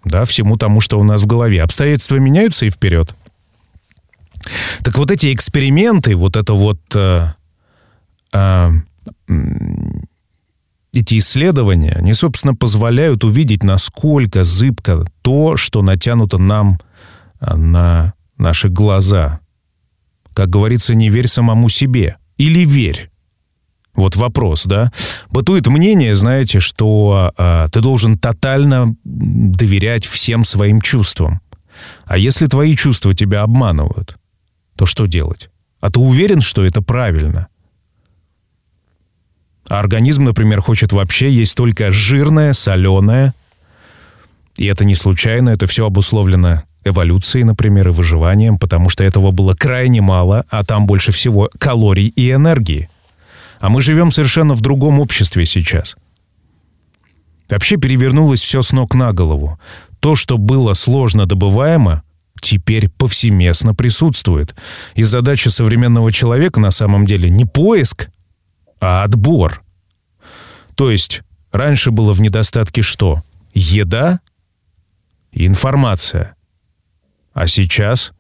да, 0.04 0.25
всему 0.25 0.58
тому, 0.58 0.82
что 0.82 0.99
у 0.99 1.04
нас 1.04 1.21
в 1.21 1.28
голове. 1.28 1.62
Обстоятельства 1.62 2.15
меняются 2.15 2.65
и 2.65 2.71
вперед. 2.71 3.13
Так 4.84 4.97
вот 4.97 5.12
эти 5.12 5.32
эксперименты, 5.32 6.15
вот 6.15 6.36
это 6.36 6.54
вот 6.54 6.80
э, 6.95 7.28
э, 8.34 8.71
эти 10.91 11.19
исследования, 11.19 11.93
они, 11.99 12.15
собственно, 12.15 12.56
позволяют 12.56 13.23
увидеть, 13.23 13.62
насколько 13.62 14.43
зыбко 14.43 15.06
то, 15.21 15.56
что 15.56 15.84
натянуто 15.84 16.39
нам 16.39 16.80
на 17.39 18.15
наши 18.38 18.69
глаза. 18.69 19.39
Как 20.34 20.50
говорится, 20.50 20.95
не 20.95 21.10
верь 21.10 21.28
самому 21.28 21.69
себе. 21.69 22.17
Или 22.38 22.65
верь. 22.65 23.10
Вот 23.95 24.15
вопрос, 24.17 24.65
да? 24.65 24.91
Бытует 25.30 25.67
мнение, 25.67 26.15
знаете, 26.15 26.60
что 26.60 27.32
а, 27.38 27.67
ты 27.69 27.80
должен 27.80 28.17
тотально 28.17 28.95
доверять 29.04 30.06
всем 30.06 30.43
своим 30.43 30.82
чувствам. 30.82 31.39
А 32.06 32.17
если 32.17 32.48
твои 32.48 32.76
чувства 32.76 33.13
тебя 33.13 33.41
обманывают, 33.41 34.17
то 34.76 34.86
что 34.86 35.06
делать? 35.06 35.50
А 35.80 35.89
ты 35.89 36.00
уверен, 36.00 36.41
что 36.41 36.65
это 36.65 36.82
правильно? 36.82 37.48
А 39.69 39.80
организм, 39.80 40.26
например, 40.26 40.62
хочет 40.62 40.91
вообще 40.91 41.32
есть 41.32 41.56
только 41.56 41.89
жирное, 41.89 42.54
соленое. 42.54 43.34
И 44.58 44.65
это 44.65 44.84
не 44.86 44.95
случайно, 44.95 45.50
это 45.50 45.67
все 45.67 45.86
обусловлено 45.86 46.63
эволюцией, 46.86 47.43
например, 47.43 47.89
и 47.89 47.91
выживанием, 47.91 48.58
потому 48.58 48.89
что 48.89 49.04
этого 49.04 49.32
было 49.32 49.54
крайне 49.54 50.02
мало, 50.02 50.45
а 50.50 50.63
там 50.63 50.86
больше 50.86 51.12
всего 51.12 51.50
калорий 51.60 52.08
и 52.08 52.32
энергии. 52.32 52.89
А 53.60 53.69
мы 53.69 53.82
живем 53.82 54.12
совершенно 54.12 54.54
в 54.54 54.62
другом 54.62 55.00
обществе 55.00 55.45
сейчас. 55.45 55.98
Вообще 57.50 57.78
перевернулось 57.78 58.41
все 58.41 58.62
с 58.62 58.71
ног 58.71 58.95
на 58.95 59.12
голову. 59.13 59.60
То, 60.00 60.15
что 60.15 60.38
было 60.38 60.74
сложно 60.74 61.26
добываемо, 61.26 62.04
теперь 62.39 62.89
повсеместно 62.89 63.74
присутствует. 63.74 64.56
И 64.93 65.04
задача 65.04 65.50
современного 65.50 66.12
человека 66.12 66.60
на 66.60 66.71
самом 66.71 67.06
деле 67.06 67.30
не 67.30 67.45
поиск, 67.45 68.10
а 68.80 69.04
отбор. 69.04 69.63
То 70.76 70.91
есть 70.91 71.21
раньше 71.52 71.91
было 71.91 72.13
в 72.13 72.21
недостатке 72.21 72.82
что? 72.82 73.21
Еда 73.54 74.19
и 75.32 75.48
информация. 75.48 76.35
А 77.36 77.48
сейчас 77.48 78.13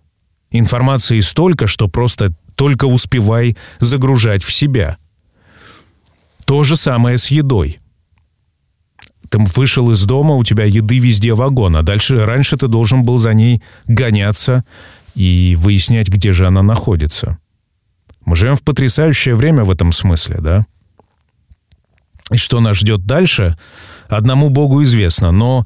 информации 0.51 1.21
столько, 1.21 1.67
что 1.67 1.87
просто 1.87 2.33
только 2.55 2.85
успевай 2.85 3.57
загружать 3.79 4.43
в 4.43 4.53
себя. 4.53 4.97
То 6.45 6.63
же 6.63 6.75
самое 6.75 7.17
с 7.17 7.27
едой. 7.27 7.79
Ты 9.29 9.39
вышел 9.55 9.89
из 9.91 10.05
дома, 10.05 10.35
у 10.35 10.43
тебя 10.43 10.65
еды 10.65 10.99
везде 10.99 11.33
вагон, 11.33 11.77
а 11.77 11.81
дальше 11.81 12.25
раньше 12.25 12.57
ты 12.57 12.67
должен 12.67 13.03
был 13.03 13.17
за 13.17 13.33
ней 13.33 13.63
гоняться 13.87 14.65
и 15.15 15.57
выяснять, 15.57 16.09
где 16.09 16.33
же 16.33 16.45
она 16.45 16.61
находится. 16.61 17.39
Мы 18.25 18.35
живем 18.35 18.55
в 18.55 18.63
потрясающее 18.63 19.33
время 19.33 19.63
в 19.63 19.71
этом 19.71 19.93
смысле, 19.93 20.37
да? 20.39 20.65
И 22.31 22.37
что 22.37 22.59
нас 22.59 22.77
ждет 22.77 23.05
дальше, 23.05 23.57
одному 24.09 24.49
Богу 24.49 24.83
известно, 24.83 25.31
но 25.31 25.65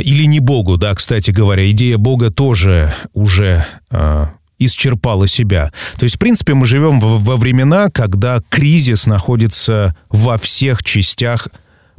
или 0.00 0.24
не 0.24 0.40
Богу, 0.40 0.76
да, 0.76 0.94
кстати 0.94 1.30
говоря, 1.30 1.70
идея 1.70 1.98
Бога 1.98 2.30
тоже 2.30 2.94
уже 3.12 3.66
э, 3.90 4.26
исчерпала 4.58 5.26
себя. 5.26 5.72
То 5.98 6.04
есть, 6.04 6.16
в 6.16 6.18
принципе, 6.18 6.54
мы 6.54 6.66
живем 6.66 7.00
во, 7.00 7.36
времена, 7.36 7.88
когда 7.90 8.40
кризис 8.48 9.06
находится 9.06 9.96
во 10.08 10.38
всех 10.38 10.82
частях 10.82 11.48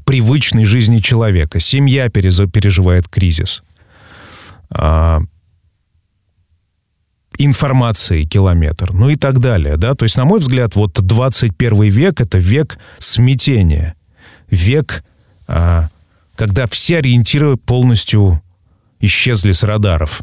привычной 0.06 0.65
жизни 0.65 0.99
человека. 0.99 1.60
Семья 1.60 2.10
переживает 2.10 3.08
кризис. 3.08 3.63
А, 4.69 5.21
информации 7.38 8.23
километр, 8.23 8.93
ну 8.93 9.10
и 9.10 9.15
так 9.15 9.39
далее, 9.39 9.77
да, 9.77 9.95
то 9.95 10.03
есть, 10.03 10.17
на 10.17 10.25
мой 10.25 10.39
взгляд, 10.39 10.75
вот 10.75 10.93
21 11.01 11.84
век— 11.84 12.21
это 12.21 12.38
век 12.38 12.77
смятения, 12.99 13.95
век 14.49 15.03
а, 15.47 15.89
когда 16.36 16.67
все 16.67 16.98
ориентиры 16.98 17.58
полностью 17.58 18.41
исчезли 19.00 19.52
с 19.52 19.63
радаров. 19.63 20.22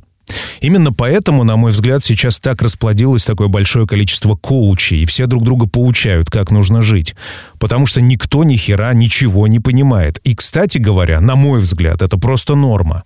Именно 0.61 0.93
поэтому, 0.93 1.45
на 1.45 1.57
мой 1.57 1.73
взгляд, 1.73 2.03
сейчас 2.03 2.39
так 2.41 2.63
расплодилось 2.63 3.25
такое 3.25 3.49
большое 3.49 3.87
количество 3.87 4.37
коучей, 4.37 5.03
и 5.03 5.07
все 5.07 5.27
друг 5.27 5.43
друга 5.43 5.67
поучают, 5.67 6.31
как 6.31 6.51
нужно 6.51 6.83
жить. 6.83 7.15
Потому 7.59 7.87
что 7.87 8.01
никто 8.01 8.45
ни 8.45 8.57
хера 8.57 8.93
ничего 8.93 9.47
не 9.47 9.59
понимает. 9.59 10.19
И, 10.19 10.35
кстати 10.35 10.79
говоря, 10.79 11.21
на 11.21 11.37
мой 11.37 11.61
взгляд, 11.61 12.03
это 12.03 12.17
просто 12.17 12.55
норма. 12.55 13.05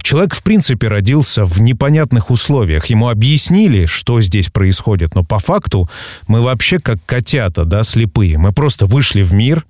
Человек, 0.00 0.34
в 0.34 0.42
принципе, 0.42 0.86
родился 0.88 1.44
в 1.44 1.60
непонятных 1.60 2.30
условиях. 2.30 2.86
Ему 2.86 3.08
объяснили, 3.08 3.86
что 3.86 4.20
здесь 4.20 4.48
происходит, 4.48 5.14
но 5.14 5.24
по 5.24 5.38
факту 5.40 5.90
мы 6.28 6.40
вообще 6.40 6.78
как 6.78 6.98
котята, 7.04 7.64
да, 7.64 7.82
слепые. 7.82 8.38
Мы 8.38 8.52
просто 8.52 8.86
вышли 8.86 9.22
в 9.22 9.32
мир, 9.34 9.66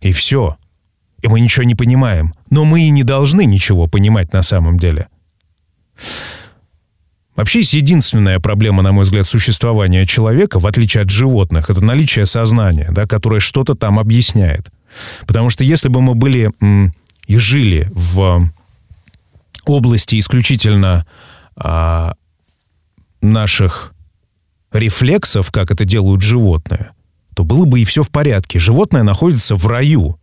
и 0.00 0.12
все 0.12 0.56
и 1.22 1.28
мы 1.28 1.40
ничего 1.40 1.64
не 1.64 1.74
понимаем. 1.74 2.34
Но 2.50 2.64
мы 2.64 2.82
и 2.82 2.90
не 2.90 3.04
должны 3.04 3.44
ничего 3.44 3.86
понимать 3.86 4.32
на 4.32 4.42
самом 4.42 4.78
деле. 4.78 5.08
Вообще 7.34 7.60
есть 7.60 7.72
единственная 7.72 8.40
проблема, 8.40 8.82
на 8.82 8.92
мой 8.92 9.04
взгляд, 9.04 9.26
существования 9.26 10.06
человека, 10.06 10.58
в 10.58 10.66
отличие 10.66 11.02
от 11.02 11.10
животных, 11.10 11.70
это 11.70 11.82
наличие 11.82 12.26
сознания, 12.26 12.90
да, 12.92 13.06
которое 13.06 13.40
что-то 13.40 13.74
там 13.74 13.98
объясняет. 13.98 14.70
Потому 15.26 15.48
что 15.48 15.64
если 15.64 15.88
бы 15.88 16.02
мы 16.02 16.14
были 16.14 16.50
и 17.26 17.36
жили 17.38 17.90
в 17.94 18.50
области 19.64 20.18
исключительно 20.18 21.06
а, 21.56 22.14
наших 23.22 23.94
рефлексов, 24.70 25.50
как 25.50 25.70
это 25.70 25.84
делают 25.84 26.20
животные, 26.20 26.90
то 27.34 27.44
было 27.44 27.64
бы 27.64 27.80
и 27.80 27.84
все 27.84 28.02
в 28.02 28.10
порядке. 28.10 28.58
Животное 28.58 29.04
находится 29.04 29.54
в 29.54 29.66
раю. 29.66 30.18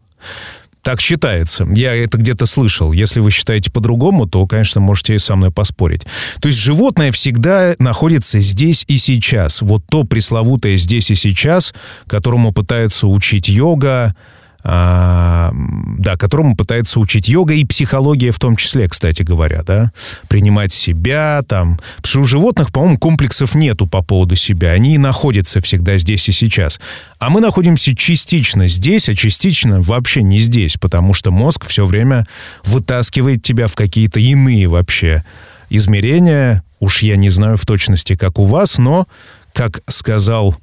Так 0.89 1.02
считается. 1.02 1.67
Я 1.75 1.93
это 1.93 2.17
где-то 2.17 2.47
слышал. 2.47 2.93
Если 2.93 3.19
вы 3.19 3.30
считаете 3.30 3.69
по-другому, 3.69 4.25
то, 4.25 4.47
конечно, 4.47 4.82
можете 4.82 5.13
и 5.13 5.19
со 5.19 5.36
мной 5.36 5.52
поспорить. 5.52 6.02
То 6.41 6.47
есть 6.47 6.60
животное 6.60 7.12
всегда 7.12 7.75
находится 7.78 8.39
здесь 8.39 8.86
и 8.88 8.97
сейчас. 8.97 9.62
Вот 9.62 9.84
то 9.88 10.04
пресловутое 10.04 10.78
здесь 10.78 11.12
и 11.12 11.15
сейчас, 11.15 11.75
которому 12.08 12.54
пытается 12.54 13.06
учить 13.06 13.49
йога, 13.49 14.15
да, 14.63 16.15
которому 16.17 16.56
пытается 16.56 17.00
учить 17.00 17.30
йога 17.30 17.54
и 17.54 17.65
психология 17.65 18.32
в 18.32 18.39
том 18.39 18.56
числе, 18.56 18.89
кстати 18.89 19.24
говоря, 19.24 19.63
да, 19.63 19.91
принимать 20.28 20.74
себя, 20.74 21.41
там, 21.48 21.80
потому 21.98 22.10
что 22.10 22.19
у 22.22 22.24
животных, 22.26 22.72
по-моему, 22.72 22.98
комплексов 22.98 23.56
нету 23.56 23.88
по 23.88 24.02
поводу 24.02 24.36
себя, 24.36 24.72
они 24.72 24.98
находятся 24.98 25.62
всегда 25.62 25.98
здесь 25.98 26.28
и 26.28 26.34
сейчас, 26.34 26.80
а 27.19 27.30
мы 27.30 27.39
находимся 27.39 27.95
частично 27.95 28.67
здесь, 28.67 29.08
а 29.08 29.15
частично 29.15 29.82
вообще 29.82 30.24
не 30.24 30.39
здесь, 30.39 30.78
потому 30.78 31.13
что 31.13 31.32
мозг 31.32 31.65
все 31.65 31.86
время 31.86 32.28
вытаскивает 32.65 33.41
тебя 33.41 33.67
в 33.67 33.76
какие-то 33.76 34.19
иные 34.19 34.67
вообще 34.67 35.24
измерения, 35.69 36.63
уж 36.80 37.02
я 37.02 37.15
не 37.15 37.30
знаю 37.30 37.56
в 37.56 37.65
точности, 37.65 38.15
как 38.15 38.39
у 38.39 38.45
вас, 38.45 38.78
но, 38.78 39.08
как 39.54 39.82
сказал 39.88 40.56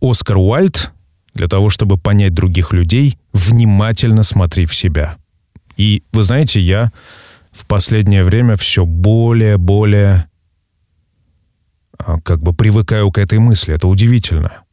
Оскар 0.00 0.36
Уальд, 0.36 0.92
для 1.34 1.48
того, 1.48 1.70
чтобы 1.70 1.98
понять 1.98 2.34
других 2.34 2.72
людей, 2.72 3.18
внимательно 3.32 4.22
смотри 4.22 4.66
в 4.66 4.74
себя. 4.74 5.16
И 5.76 6.02
вы 6.12 6.24
знаете, 6.24 6.60
я 6.60 6.92
в 7.52 7.66
последнее 7.66 8.24
время 8.24 8.56
все 8.56 8.84
более-более 8.84 10.28
а, 11.98 12.20
как 12.20 12.40
бы 12.42 12.52
привыкаю 12.52 13.10
к 13.10 13.18
этой 13.18 13.38
мысли. 13.38 13.74
Это 13.74 13.88
удивительно. 13.88 14.64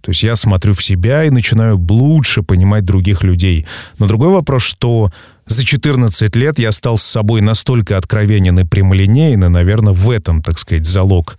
То 0.00 0.10
есть 0.10 0.24
я 0.24 0.34
смотрю 0.34 0.74
в 0.74 0.82
себя 0.82 1.24
и 1.24 1.30
начинаю 1.30 1.78
лучше 1.78 2.42
понимать 2.42 2.84
других 2.84 3.22
людей. 3.22 3.66
Но 3.98 4.08
другой 4.08 4.30
вопрос, 4.30 4.62
что 4.62 5.12
за 5.46 5.64
14 5.64 6.34
лет 6.34 6.58
я 6.58 6.72
стал 6.72 6.98
с 6.98 7.04
собой 7.04 7.40
настолько 7.40 7.96
откровенен 7.96 8.58
и 8.58 8.64
прямолинейный, 8.64 9.48
наверное, 9.48 9.92
в 9.92 10.10
этом, 10.10 10.42
так 10.42 10.58
сказать, 10.58 10.86
залог 10.86 11.36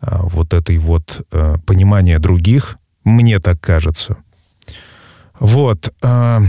вот 0.00 0.54
этой 0.54 0.78
вот 0.78 1.26
а, 1.30 1.58
понимания 1.58 2.18
других, 2.18 2.78
мне 3.04 3.38
так 3.38 3.60
кажется. 3.60 4.16
Вот. 5.38 5.92
А, 6.02 6.42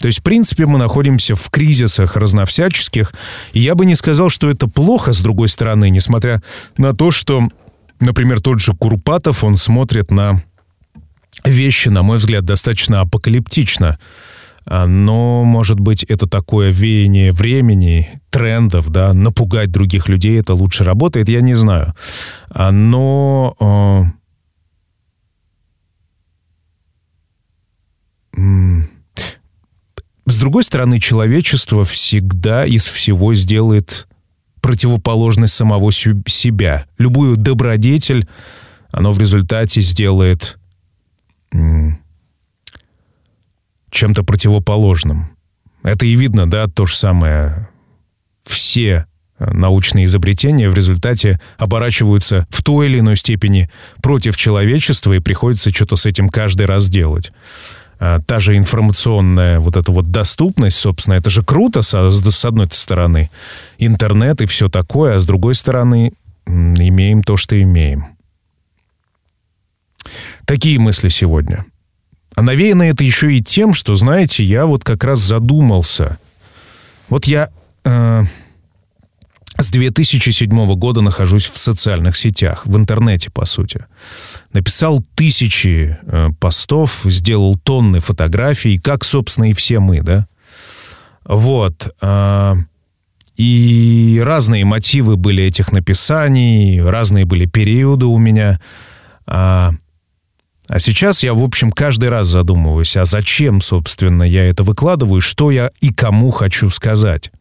то 0.00 0.06
есть, 0.06 0.20
в 0.20 0.22
принципе, 0.22 0.66
мы 0.66 0.78
находимся 0.78 1.34
в 1.34 1.50
кризисах 1.50 2.16
разновсяческих, 2.16 3.12
и 3.52 3.60
я 3.60 3.74
бы 3.74 3.84
не 3.84 3.94
сказал, 3.94 4.30
что 4.30 4.48
это 4.48 4.66
плохо, 4.66 5.12
с 5.12 5.20
другой 5.20 5.48
стороны, 5.48 5.90
несмотря 5.90 6.42
на 6.78 6.94
то, 6.94 7.10
что, 7.10 7.48
например, 8.00 8.40
тот 8.40 8.60
же 8.60 8.72
Курпатов, 8.72 9.44
он 9.44 9.56
смотрит 9.56 10.10
на 10.10 10.42
вещи, 11.44 11.88
на 11.88 12.02
мой 12.02 12.18
взгляд, 12.18 12.44
достаточно 12.44 13.00
апокалиптично. 13.00 13.98
А, 14.64 14.86
но, 14.86 15.44
может 15.44 15.80
быть, 15.80 16.04
это 16.04 16.28
такое 16.28 16.70
веяние 16.70 17.32
времени, 17.32 18.20
трендов, 18.30 18.90
да, 18.90 19.12
напугать 19.12 19.70
других 19.70 20.08
людей, 20.08 20.38
это 20.40 20.54
лучше 20.54 20.84
работает, 20.84 21.28
я 21.28 21.40
не 21.40 21.54
знаю. 21.54 21.94
А, 22.50 22.70
но... 22.70 23.56
Э, 23.60 24.04
с 30.26 30.38
другой 30.38 30.62
стороны, 30.62 31.00
человечество 31.00 31.82
всегда 31.82 32.64
из 32.64 32.86
всего 32.86 33.34
сделает 33.34 34.06
противоположность 34.60 35.54
самого 35.54 35.90
себя. 35.90 36.86
Любую 36.98 37.36
добродетель 37.36 38.28
оно 38.92 39.12
в 39.12 39.18
результате 39.18 39.80
сделает 39.80 40.58
чем-то 43.90 44.24
противоположным. 44.24 45.30
Это 45.82 46.06
и 46.06 46.14
видно, 46.14 46.48
да, 46.48 46.66
то 46.66 46.86
же 46.86 46.94
самое. 46.94 47.68
Все 48.44 49.06
э, 49.38 49.50
научные 49.52 50.06
изобретения 50.06 50.68
в 50.68 50.74
результате 50.74 51.40
оборачиваются 51.58 52.46
в 52.50 52.62
той 52.62 52.86
или 52.86 52.98
иной 52.98 53.16
степени 53.16 53.70
против 54.02 54.36
человечества, 54.36 55.14
и 55.14 55.20
приходится 55.20 55.70
что-то 55.70 55.96
с 55.96 56.06
этим 56.06 56.28
каждый 56.28 56.66
раз 56.66 56.88
делать. 56.88 57.32
А, 58.02 58.18
та 58.20 58.38
же 58.38 58.56
информационная 58.56 59.60
вот 59.60 59.76
эта 59.76 59.92
вот 59.92 60.10
доступность, 60.10 60.78
собственно, 60.78 61.14
это 61.14 61.28
же 61.28 61.44
круто, 61.44 61.82
с, 61.82 61.92
с 61.92 62.44
одной 62.44 62.68
стороны, 62.70 63.30
интернет 63.78 64.40
и 64.40 64.46
все 64.46 64.68
такое, 64.70 65.16
а 65.16 65.20
с 65.20 65.26
другой 65.26 65.54
стороны, 65.54 66.12
имеем 66.46 67.22
то, 67.22 67.36
что 67.36 67.60
имеем. 67.60 68.06
Такие 70.46 70.78
мысли 70.78 71.10
сегодня. 71.10 71.66
А 72.34 72.42
навеяно 72.42 72.84
это 72.84 73.04
еще 73.04 73.34
и 73.34 73.42
тем, 73.42 73.74
что, 73.74 73.94
знаете, 73.94 74.44
я 74.44 74.66
вот 74.66 74.84
как 74.84 75.04
раз 75.04 75.20
задумался. 75.20 76.18
Вот 77.08 77.26
я 77.26 77.50
э, 77.84 78.24
с 79.58 79.70
2007 79.70 80.74
года 80.76 81.00
нахожусь 81.00 81.44
в 81.44 81.56
социальных 81.56 82.16
сетях, 82.16 82.66
в 82.66 82.76
интернете, 82.76 83.30
по 83.30 83.44
сути. 83.44 83.84
Написал 84.52 85.04
тысячи 85.14 85.98
э, 86.02 86.28
постов, 86.38 87.02
сделал 87.04 87.58
тонны 87.58 88.00
фотографий, 88.00 88.78
как, 88.78 89.04
собственно, 89.04 89.50
и 89.50 89.52
все 89.52 89.80
мы, 89.80 90.02
да? 90.02 90.26
Вот. 91.24 91.94
Э, 92.00 92.54
и 93.36 94.20
разные 94.22 94.64
мотивы 94.64 95.16
были 95.16 95.44
этих 95.44 95.72
написаний, 95.72 96.80
разные 96.80 97.24
были 97.24 97.46
периоды 97.46 98.06
у 98.06 98.18
меня. 98.18 98.60
Э, 99.26 99.72
а 100.70 100.78
сейчас 100.78 101.24
я, 101.24 101.34
в 101.34 101.42
общем, 101.42 101.72
каждый 101.72 102.10
раз 102.10 102.28
задумываюсь, 102.28 102.96
а 102.96 103.04
зачем, 103.04 103.60
собственно, 103.60 104.22
я 104.22 104.48
это 104.48 104.62
выкладываю, 104.62 105.20
что 105.20 105.50
я 105.50 105.72
и 105.80 105.92
кому 105.92 106.30
хочу 106.30 106.70
сказать. 106.70 107.32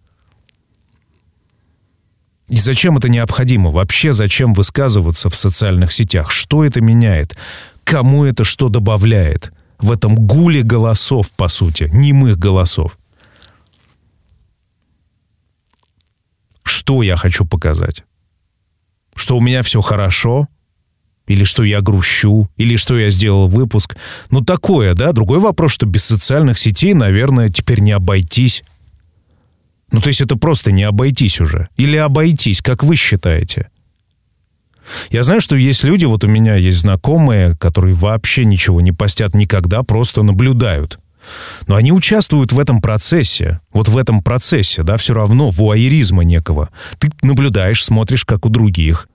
И 2.47 2.55
зачем 2.55 2.97
это 2.97 3.07
необходимо? 3.07 3.69
Вообще 3.69 4.13
зачем 4.13 4.55
высказываться 4.55 5.29
в 5.29 5.35
социальных 5.35 5.91
сетях? 5.91 6.31
Что 6.31 6.65
это 6.65 6.81
меняет? 6.81 7.37
Кому 7.83 8.25
это 8.25 8.43
что 8.43 8.67
добавляет? 8.67 9.53
В 9.77 9.91
этом 9.91 10.15
гуле 10.15 10.63
голосов, 10.63 11.31
по 11.33 11.49
сути, 11.49 11.87
немых 11.93 12.39
голосов. 12.39 12.97
Что 16.63 17.03
я 17.03 17.15
хочу 17.15 17.45
показать? 17.45 18.05
Что 19.15 19.37
у 19.37 19.39
меня 19.39 19.61
все 19.61 19.81
хорошо– 19.81 20.47
или 21.29 21.43
что 21.43 21.63
я 21.63 21.79
грущу, 21.79 22.49
или 22.57 22.75
что 22.75 22.97
я 22.97 23.11
сделал 23.11 23.47
выпуск. 23.47 23.95
Ну, 24.31 24.41
такое, 24.41 24.95
да. 24.95 25.11
Другой 25.11 25.39
вопрос, 25.39 25.71
что 25.71 25.85
без 25.85 26.03
социальных 26.03 26.57
сетей, 26.57 26.95
наверное, 26.95 27.49
теперь 27.49 27.81
не 27.81 27.91
обойтись. 27.91 28.63
Ну, 29.91 30.01
то 30.01 30.07
есть 30.07 30.21
это 30.21 30.35
просто 30.35 30.71
не 30.71 30.83
обойтись 30.83 31.39
уже. 31.39 31.69
Или 31.77 31.97
обойтись, 31.97 32.61
как 32.61 32.83
вы 32.83 32.95
считаете? 32.95 33.69
Я 35.11 35.21
знаю, 35.21 35.39
что 35.39 35.55
есть 35.55 35.83
люди, 35.83 36.05
вот 36.05 36.23
у 36.23 36.27
меня 36.27 36.55
есть 36.55 36.79
знакомые, 36.79 37.55
которые 37.57 37.93
вообще 37.93 38.43
ничего 38.43 38.81
не 38.81 38.91
постят 38.91 39.35
никогда, 39.35 39.83
просто 39.83 40.23
наблюдают. 40.23 40.97
Но 41.67 41.75
они 41.75 41.91
участвуют 41.91 42.51
в 42.51 42.57
этом 42.57 42.81
процессе, 42.81 43.59
вот 43.71 43.87
в 43.87 43.97
этом 43.97 44.23
процессе, 44.23 44.81
да, 44.81 44.97
все 44.97 45.13
равно 45.13 45.51
вуайеризма 45.51 46.23
некого. 46.23 46.69
Ты 46.97 47.11
наблюдаешь, 47.21 47.83
смотришь, 47.83 48.25
как 48.25 48.47
у 48.47 48.49
других 48.49 49.07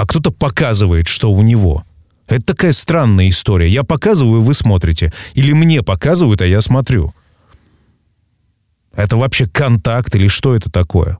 а 0.00 0.06
кто-то 0.06 0.30
показывает, 0.30 1.08
что 1.08 1.30
у 1.30 1.42
него. 1.42 1.84
Это 2.26 2.42
такая 2.42 2.72
странная 2.72 3.28
история. 3.28 3.68
Я 3.68 3.84
показываю, 3.84 4.40
вы 4.40 4.54
смотрите. 4.54 5.12
Или 5.34 5.52
мне 5.52 5.82
показывают, 5.82 6.40
а 6.40 6.46
я 6.46 6.62
смотрю. 6.62 7.12
Это 8.94 9.18
вообще 9.18 9.46
контакт 9.46 10.14
или 10.14 10.26
что 10.26 10.54
это 10.54 10.70
такое? 10.70 11.18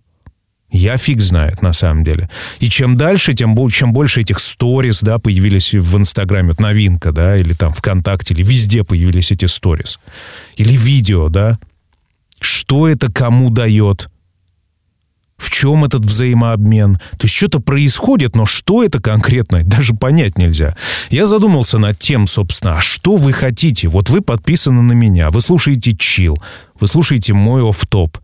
Я 0.71 0.97
фиг 0.97 1.21
знает, 1.21 1.61
на 1.61 1.75
самом 1.75 2.05
деле. 2.05 2.31
И 2.59 2.71
чем 2.71 2.97
дальше, 2.97 3.35
тем 3.35 3.55
чем 3.69 3.93
больше 3.93 4.23
этих 4.23 4.39
сторис, 4.39 5.03
да, 5.03 5.19
появились 5.19 5.75
в 5.75 5.99
Инстаграме, 5.99 6.49
вот 6.49 6.61
новинка, 6.61 7.13
да, 7.13 7.37
или 7.37 7.53
там 7.53 7.75
ВКонтакте, 7.75 8.33
или 8.33 8.43
везде 8.43 8.83
появились 8.83 9.31
эти 9.31 9.45
сторис. 9.45 10.01
Или 10.57 10.73
видео, 10.73 11.29
да. 11.29 11.59
Что 12.41 12.89
это 12.89 13.13
кому 13.13 13.51
дает? 13.51 14.09
В 15.41 15.51
чем 15.51 15.85
этот 15.85 16.05
взаимообмен. 16.05 16.97
То 17.17 17.25
есть 17.25 17.35
что-то 17.35 17.61
происходит, 17.61 18.37
но 18.37 18.45
что 18.45 18.85
это 18.85 19.01
конкретно, 19.01 19.63
даже 19.65 19.95
понять 19.95 20.37
нельзя. 20.37 20.77
Я 21.09 21.27
задумался 21.27 21.79
над 21.79 21.99
тем, 21.99 22.27
собственно, 22.27 22.77
а 22.77 22.81
что 22.81 23.17
вы 23.17 23.33
хотите? 23.33 23.89
Вот 23.89 24.11
вы 24.11 24.21
подписаны 24.21 24.83
на 24.83 24.93
меня, 24.93 25.31
вы 25.31 25.41
слушаете 25.41 25.97
чил, 25.97 26.39
вы 26.79 26.87
слушаете 26.87 27.33
мой 27.33 27.67
оф-топ. 27.67 28.19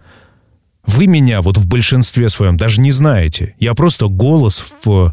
Вы 0.84 1.06
меня 1.06 1.40
вот 1.40 1.56
в 1.56 1.66
большинстве 1.66 2.28
своем 2.28 2.56
даже 2.56 2.80
не 2.80 2.92
знаете. 2.92 3.56
Я 3.58 3.74
просто 3.74 4.06
голос 4.06 4.62
в, 4.84 5.12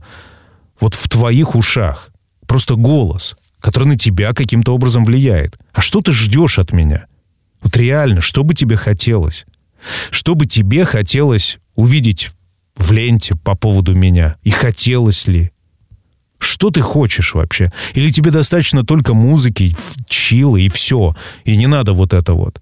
вот 0.79 0.93
в 0.93 1.09
твоих 1.09 1.55
ушах. 1.55 2.09
Просто 2.45 2.75
голос, 2.75 3.35
который 3.59 3.87
на 3.87 3.97
тебя 3.97 4.33
каким-то 4.33 4.75
образом 4.75 5.05
влияет. 5.05 5.57
А 5.71 5.81
что 5.81 6.01
ты 6.01 6.11
ждешь 6.11 6.59
от 6.59 6.73
меня? 6.73 7.05
Вот 7.63 7.75
реально, 7.75 8.21
что 8.21 8.43
бы 8.43 8.53
тебе 8.53 8.75
хотелось? 8.75 9.45
Что 10.11 10.35
бы 10.35 10.45
тебе 10.45 10.85
хотелось 10.85 11.59
увидеть 11.75 12.31
в 12.75 12.91
ленте 12.91 13.35
по 13.35 13.55
поводу 13.55 13.93
меня? 13.93 14.37
И 14.43 14.49
хотелось 14.49 15.27
ли? 15.27 15.51
Что 16.39 16.71
ты 16.71 16.81
хочешь 16.81 17.33
вообще? 17.33 17.71
Или 17.93 18.09
тебе 18.09 18.31
достаточно 18.31 18.83
только 18.83 19.13
музыки, 19.13 19.73
чила 20.07 20.57
и 20.57 20.67
все? 20.67 21.15
И 21.45 21.55
не 21.55 21.67
надо 21.67 21.93
вот 21.93 22.13
это 22.13 22.33
вот. 22.33 22.59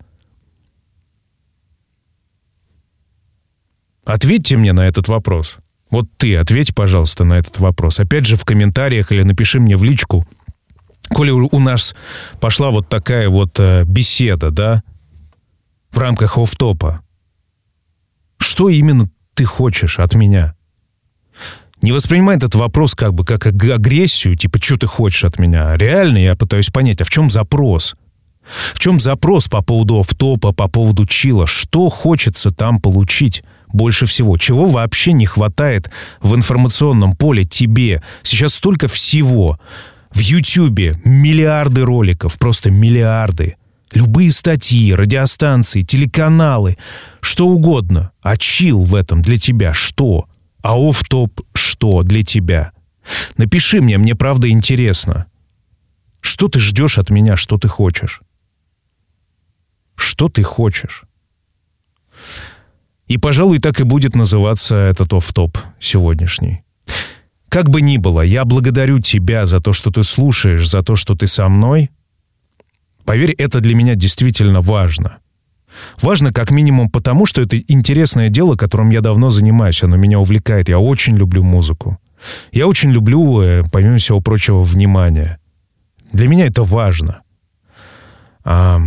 Ответьте 4.06 4.58
мне 4.58 4.74
на 4.74 4.88
этот 4.88 5.08
вопрос. 5.08 5.58
Вот 5.90 6.08
ты 6.18 6.36
ответь, 6.38 6.74
пожалуйста, 6.74 7.24
на 7.24 7.34
этот 7.34 7.60
вопрос. 7.60 8.00
Опять 8.00 8.26
же, 8.26 8.36
в 8.36 8.46
комментариях 8.46 9.12
или 9.12 9.24
напиши 9.24 9.60
мне 9.60 9.76
в 9.76 9.84
личку, 9.84 10.26
коли 11.10 11.32
у 11.32 11.60
нас 11.60 11.96
пошла 12.40 12.72
вот 12.72 12.88
такая 12.88 13.30
вот 13.30 13.60
э, 13.60 13.84
беседа, 13.86 14.52
да, 14.52 14.84
в 15.92 15.98
рамках 15.98 16.38
офтопа. 16.38 17.02
Что 18.42 18.70
именно 18.70 19.10
ты 19.34 19.46
хочешь 19.46 20.00
от 20.00 20.16
меня? 20.16 20.56
Не 21.82 21.92
воспринимай 21.92 22.38
этот 22.38 22.56
вопрос 22.56 22.94
как 22.96 23.14
бы 23.14 23.26
как 23.26 23.48
агрессию, 23.48 24.36
типа, 24.36 24.62
что 24.62 24.78
ты 24.78 24.88
хочешь 24.88 25.24
от 25.24 25.40
меня. 25.40 25.76
Реально 25.78 26.18
я 26.18 26.36
пытаюсь 26.36 26.70
понять, 26.70 27.02
а 27.02 27.06
в 27.06 27.10
чем 27.10 27.30
запрос? 27.30 27.96
В 28.74 28.80
чем 28.80 29.00
запрос 29.00 29.48
по 29.48 29.62
поводу 29.62 30.00
офтопа, 30.00 30.52
по 30.52 30.68
поводу 30.68 31.06
чила? 31.06 31.48
Что 31.48 31.90
хочется 31.90 32.52
там 32.52 32.80
получить? 32.80 33.44
больше 33.74 34.06
всего? 34.06 34.38
Чего 34.38 34.66
вообще 34.66 35.14
не 35.14 35.26
хватает 35.26 35.90
в 36.22 36.36
информационном 36.36 37.16
поле 37.16 37.46
тебе? 37.46 38.02
Сейчас 38.24 38.56
столько 38.56 38.88
всего. 38.88 39.60
В 40.12 40.20
Ютьюбе 40.20 41.00
миллиарды 41.06 41.84
роликов, 41.84 42.38
просто 42.38 42.70
миллиарды. 42.70 43.56
Любые 43.94 44.32
статьи, 44.32 44.94
радиостанции, 44.94 45.84
телеканалы, 45.84 46.78
что 47.20 47.48
угодно. 47.48 48.12
А 48.22 48.38
чил 48.38 48.84
в 48.84 48.96
этом 48.96 49.22
для 49.22 49.38
тебя 49.38 49.74
что? 49.74 50.28
А 50.62 50.78
оф-топ 50.78 51.42
что 51.54 52.04
для 52.04 52.24
тебя? 52.24 52.72
Напиши 53.38 53.82
мне, 53.82 53.98
мне 53.98 54.16
правда 54.16 54.50
интересно. 54.50 55.26
Что 56.22 56.48
ты 56.48 56.60
ждешь 56.60 56.98
от 56.98 57.10
меня, 57.10 57.36
что 57.36 57.58
ты 57.58 57.68
хочешь? 57.68 58.22
Что 59.96 60.30
ты 60.30 60.44
хочешь? 60.44 61.04
И, 63.08 63.18
пожалуй, 63.18 63.60
так 63.60 63.82
и 63.82 63.84
будет 63.84 64.16
называться 64.16 64.76
этот 64.76 65.12
оф-топ 65.14 65.58
сегодняшний. 65.80 66.62
Как 67.50 67.70
бы 67.70 67.82
ни 67.82 67.98
было, 67.98 68.22
я 68.22 68.46
благодарю 68.46 69.00
тебя 69.00 69.46
за 69.46 69.60
то, 69.60 69.74
что 69.74 69.92
ты 69.92 70.04
слушаешь, 70.04 70.70
за 70.70 70.82
то, 70.84 70.96
что 70.96 71.16
ты 71.16 71.28
со 71.28 71.50
мной. 71.50 71.90
Поверь, 73.06 73.32
это 73.32 73.60
для 73.60 73.76
меня 73.76 73.96
действительно 73.96 74.62
важно. 74.62 75.18
Важно 76.02 76.34
как 76.34 76.52
минимум 76.52 76.90
потому, 76.90 77.26
что 77.26 77.42
это 77.42 77.58
интересное 77.58 78.30
дело, 78.30 78.56
которым 78.56 78.90
я 78.90 79.02
давно 79.02 79.30
занимаюсь, 79.30 79.84
оно 79.84 79.96
меня 79.96 80.20
увлекает. 80.20 80.70
Я 80.70 80.80
очень 80.80 81.16
люблю 81.16 81.44
музыку. 81.44 81.98
Я 82.52 82.68
очень 82.68 82.92
люблю, 82.92 83.42
э, 83.42 83.64
помимо 83.72 83.98
всего 83.98 84.20
прочего, 84.20 84.62
внимание. 84.62 85.40
Для 86.12 86.28
меня 86.28 86.46
это 86.46 86.64
важно. 86.64 87.22
А, 88.44 88.82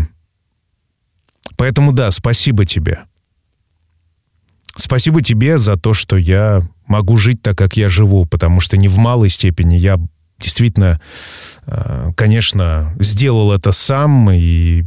поэтому 1.56 1.92
да, 1.92 2.10
спасибо 2.10 2.64
тебе. 2.64 3.04
Спасибо 4.76 5.22
тебе 5.22 5.56
за 5.58 5.76
то, 5.76 5.94
что 5.94 6.16
я 6.16 6.62
могу 6.86 7.16
жить 7.16 7.40
так, 7.42 7.56
как 7.56 7.76
я 7.76 7.88
живу, 7.88 8.26
потому 8.26 8.60
что 8.60 8.76
не 8.76 8.88
в 8.88 8.98
малой 8.98 9.30
степени 9.30 9.76
я 9.76 9.98
действительно, 10.44 11.00
э, 11.66 12.12
конечно, 12.16 12.94
сделал 13.00 13.52
это 13.52 13.72
сам, 13.72 14.30
и, 14.30 14.84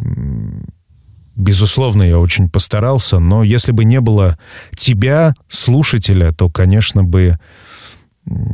безусловно, 1.36 2.04
я 2.04 2.20
очень 2.20 2.50
постарался, 2.50 3.20
но 3.20 3.43
если 3.43 3.72
бы 3.72 3.84
не 3.84 4.00
было 4.00 4.38
тебя, 4.76 5.34
слушателя, 5.50 6.32
то, 6.32 6.50
конечно, 6.50 7.04
бы 7.04 7.38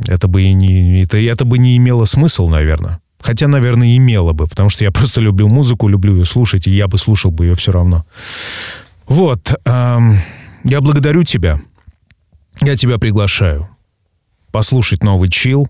это 0.06 0.28
бы 0.28 0.42
и 0.42 0.52
не, 0.52 1.02
это, 1.02 1.18
это 1.18 1.44
бы 1.44 1.58
не 1.58 1.76
имело 1.76 2.06
смысла, 2.06 2.48
наверное. 2.48 3.00
Хотя, 3.20 3.48
наверное, 3.48 3.96
имело 3.96 4.32
бы, 4.32 4.46
потому 4.46 4.68
что 4.68 4.84
я 4.84 4.90
просто 4.92 5.20
люблю 5.20 5.48
музыку, 5.48 5.88
люблю 5.88 6.16
ее 6.16 6.24
слушать, 6.24 6.66
и 6.66 6.70
я 6.70 6.88
бы 6.88 6.98
слушал 6.98 7.30
бы 7.30 7.46
ее 7.46 7.54
все 7.54 7.72
равно. 7.72 8.06
Вот. 9.06 9.52
Эм, 9.66 10.18
я 10.64 10.80
благодарю 10.80 11.24
тебя. 11.24 11.60
Я 12.62 12.76
тебя 12.76 12.98
приглашаю 12.98 13.68
послушать 14.54 15.02
новый 15.02 15.28
чил, 15.30 15.68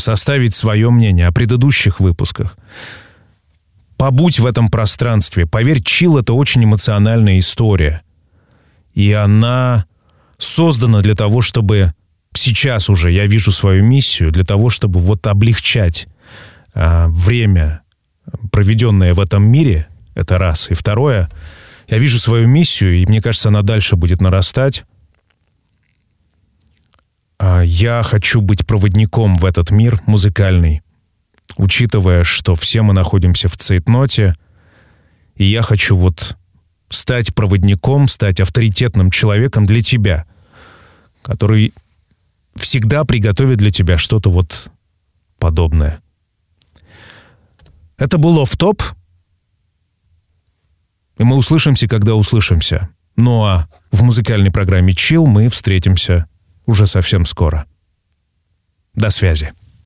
составить 0.00 0.54
свое 0.54 0.90
мнение 0.90 1.26
о 1.26 1.32
предыдущих 1.32 2.00
выпусках. 2.00 2.56
Побудь 3.96 4.38
в 4.38 4.46
этом 4.46 4.68
пространстве. 4.68 5.46
Поверь, 5.46 5.82
чил— 5.82 6.18
это 6.18 6.32
очень 6.32 6.64
эмоциональная 6.64 7.38
история. 7.38 8.02
И 8.94 9.12
она 9.12 9.86
создана 10.38 11.02
для 11.02 11.14
того, 11.14 11.40
чтобы 11.40 11.94
сейчас 12.32 12.88
уже 12.88 13.10
я 13.10 13.26
вижу 13.26 13.50
свою 13.50 13.84
миссию, 13.84 14.30
для 14.30 14.44
того, 14.44 14.70
чтобы 14.70 15.00
вот 15.00 15.26
облегчать 15.26 16.06
э, 16.74 17.06
время, 17.08 17.82
проведенное 18.52 19.14
в 19.14 19.20
этом 19.20 19.42
мире, 19.44 19.88
это 20.14 20.38
раз. 20.38 20.70
И 20.70 20.74
второе— 20.74 21.30
я 21.88 21.96
вижу 21.96 22.18
свою 22.18 22.46
миссию, 22.46 22.94
и 22.94 23.06
мне 23.06 23.22
кажется, 23.22 23.48
она 23.48 23.62
дальше 23.62 23.96
будет 23.96 24.20
нарастать. 24.20 24.84
А, 27.38 27.62
я 27.62 28.02
хочу 28.02 28.40
быть 28.40 28.66
проводником 28.66 29.36
в 29.36 29.44
этот 29.44 29.70
мир 29.70 30.00
музыкальный, 30.06 30.82
учитывая, 31.56 32.24
что 32.24 32.54
все 32.54 32.82
мы 32.82 32.92
находимся 32.94 33.48
в 33.48 33.56
цейтноте, 33.56 34.34
и 35.36 35.44
я 35.44 35.62
хочу 35.62 35.96
вот 35.96 36.36
стать 36.90 37.34
проводником, 37.34 38.08
стать 38.08 38.40
авторитетным 38.40 39.10
человеком 39.10 39.66
для 39.66 39.82
тебя, 39.82 40.26
который 41.22 41.72
всегда 42.56 43.04
приготовит 43.04 43.58
для 43.58 43.70
тебя 43.70 43.98
что-то 43.98 44.30
вот 44.30 44.70
подобное. 45.38 46.00
Это 47.98 48.18
был 48.18 48.40
оф-топ. 48.40 48.82
И 51.18 51.24
мы 51.24 51.36
услышимся, 51.36 51.88
когда 51.88 52.14
услышимся. 52.14 52.88
Ну 53.16 53.44
а 53.44 53.68
в 53.90 54.02
музыкальной 54.02 54.50
программе 54.50 54.92
«Чил» 54.92 55.26
мы 55.26 55.48
встретимся 55.48 56.28
уже 56.68 56.86
совсем 56.86 57.24
скоро. 57.24 57.66
До 58.94 59.10
связи. 59.10 59.52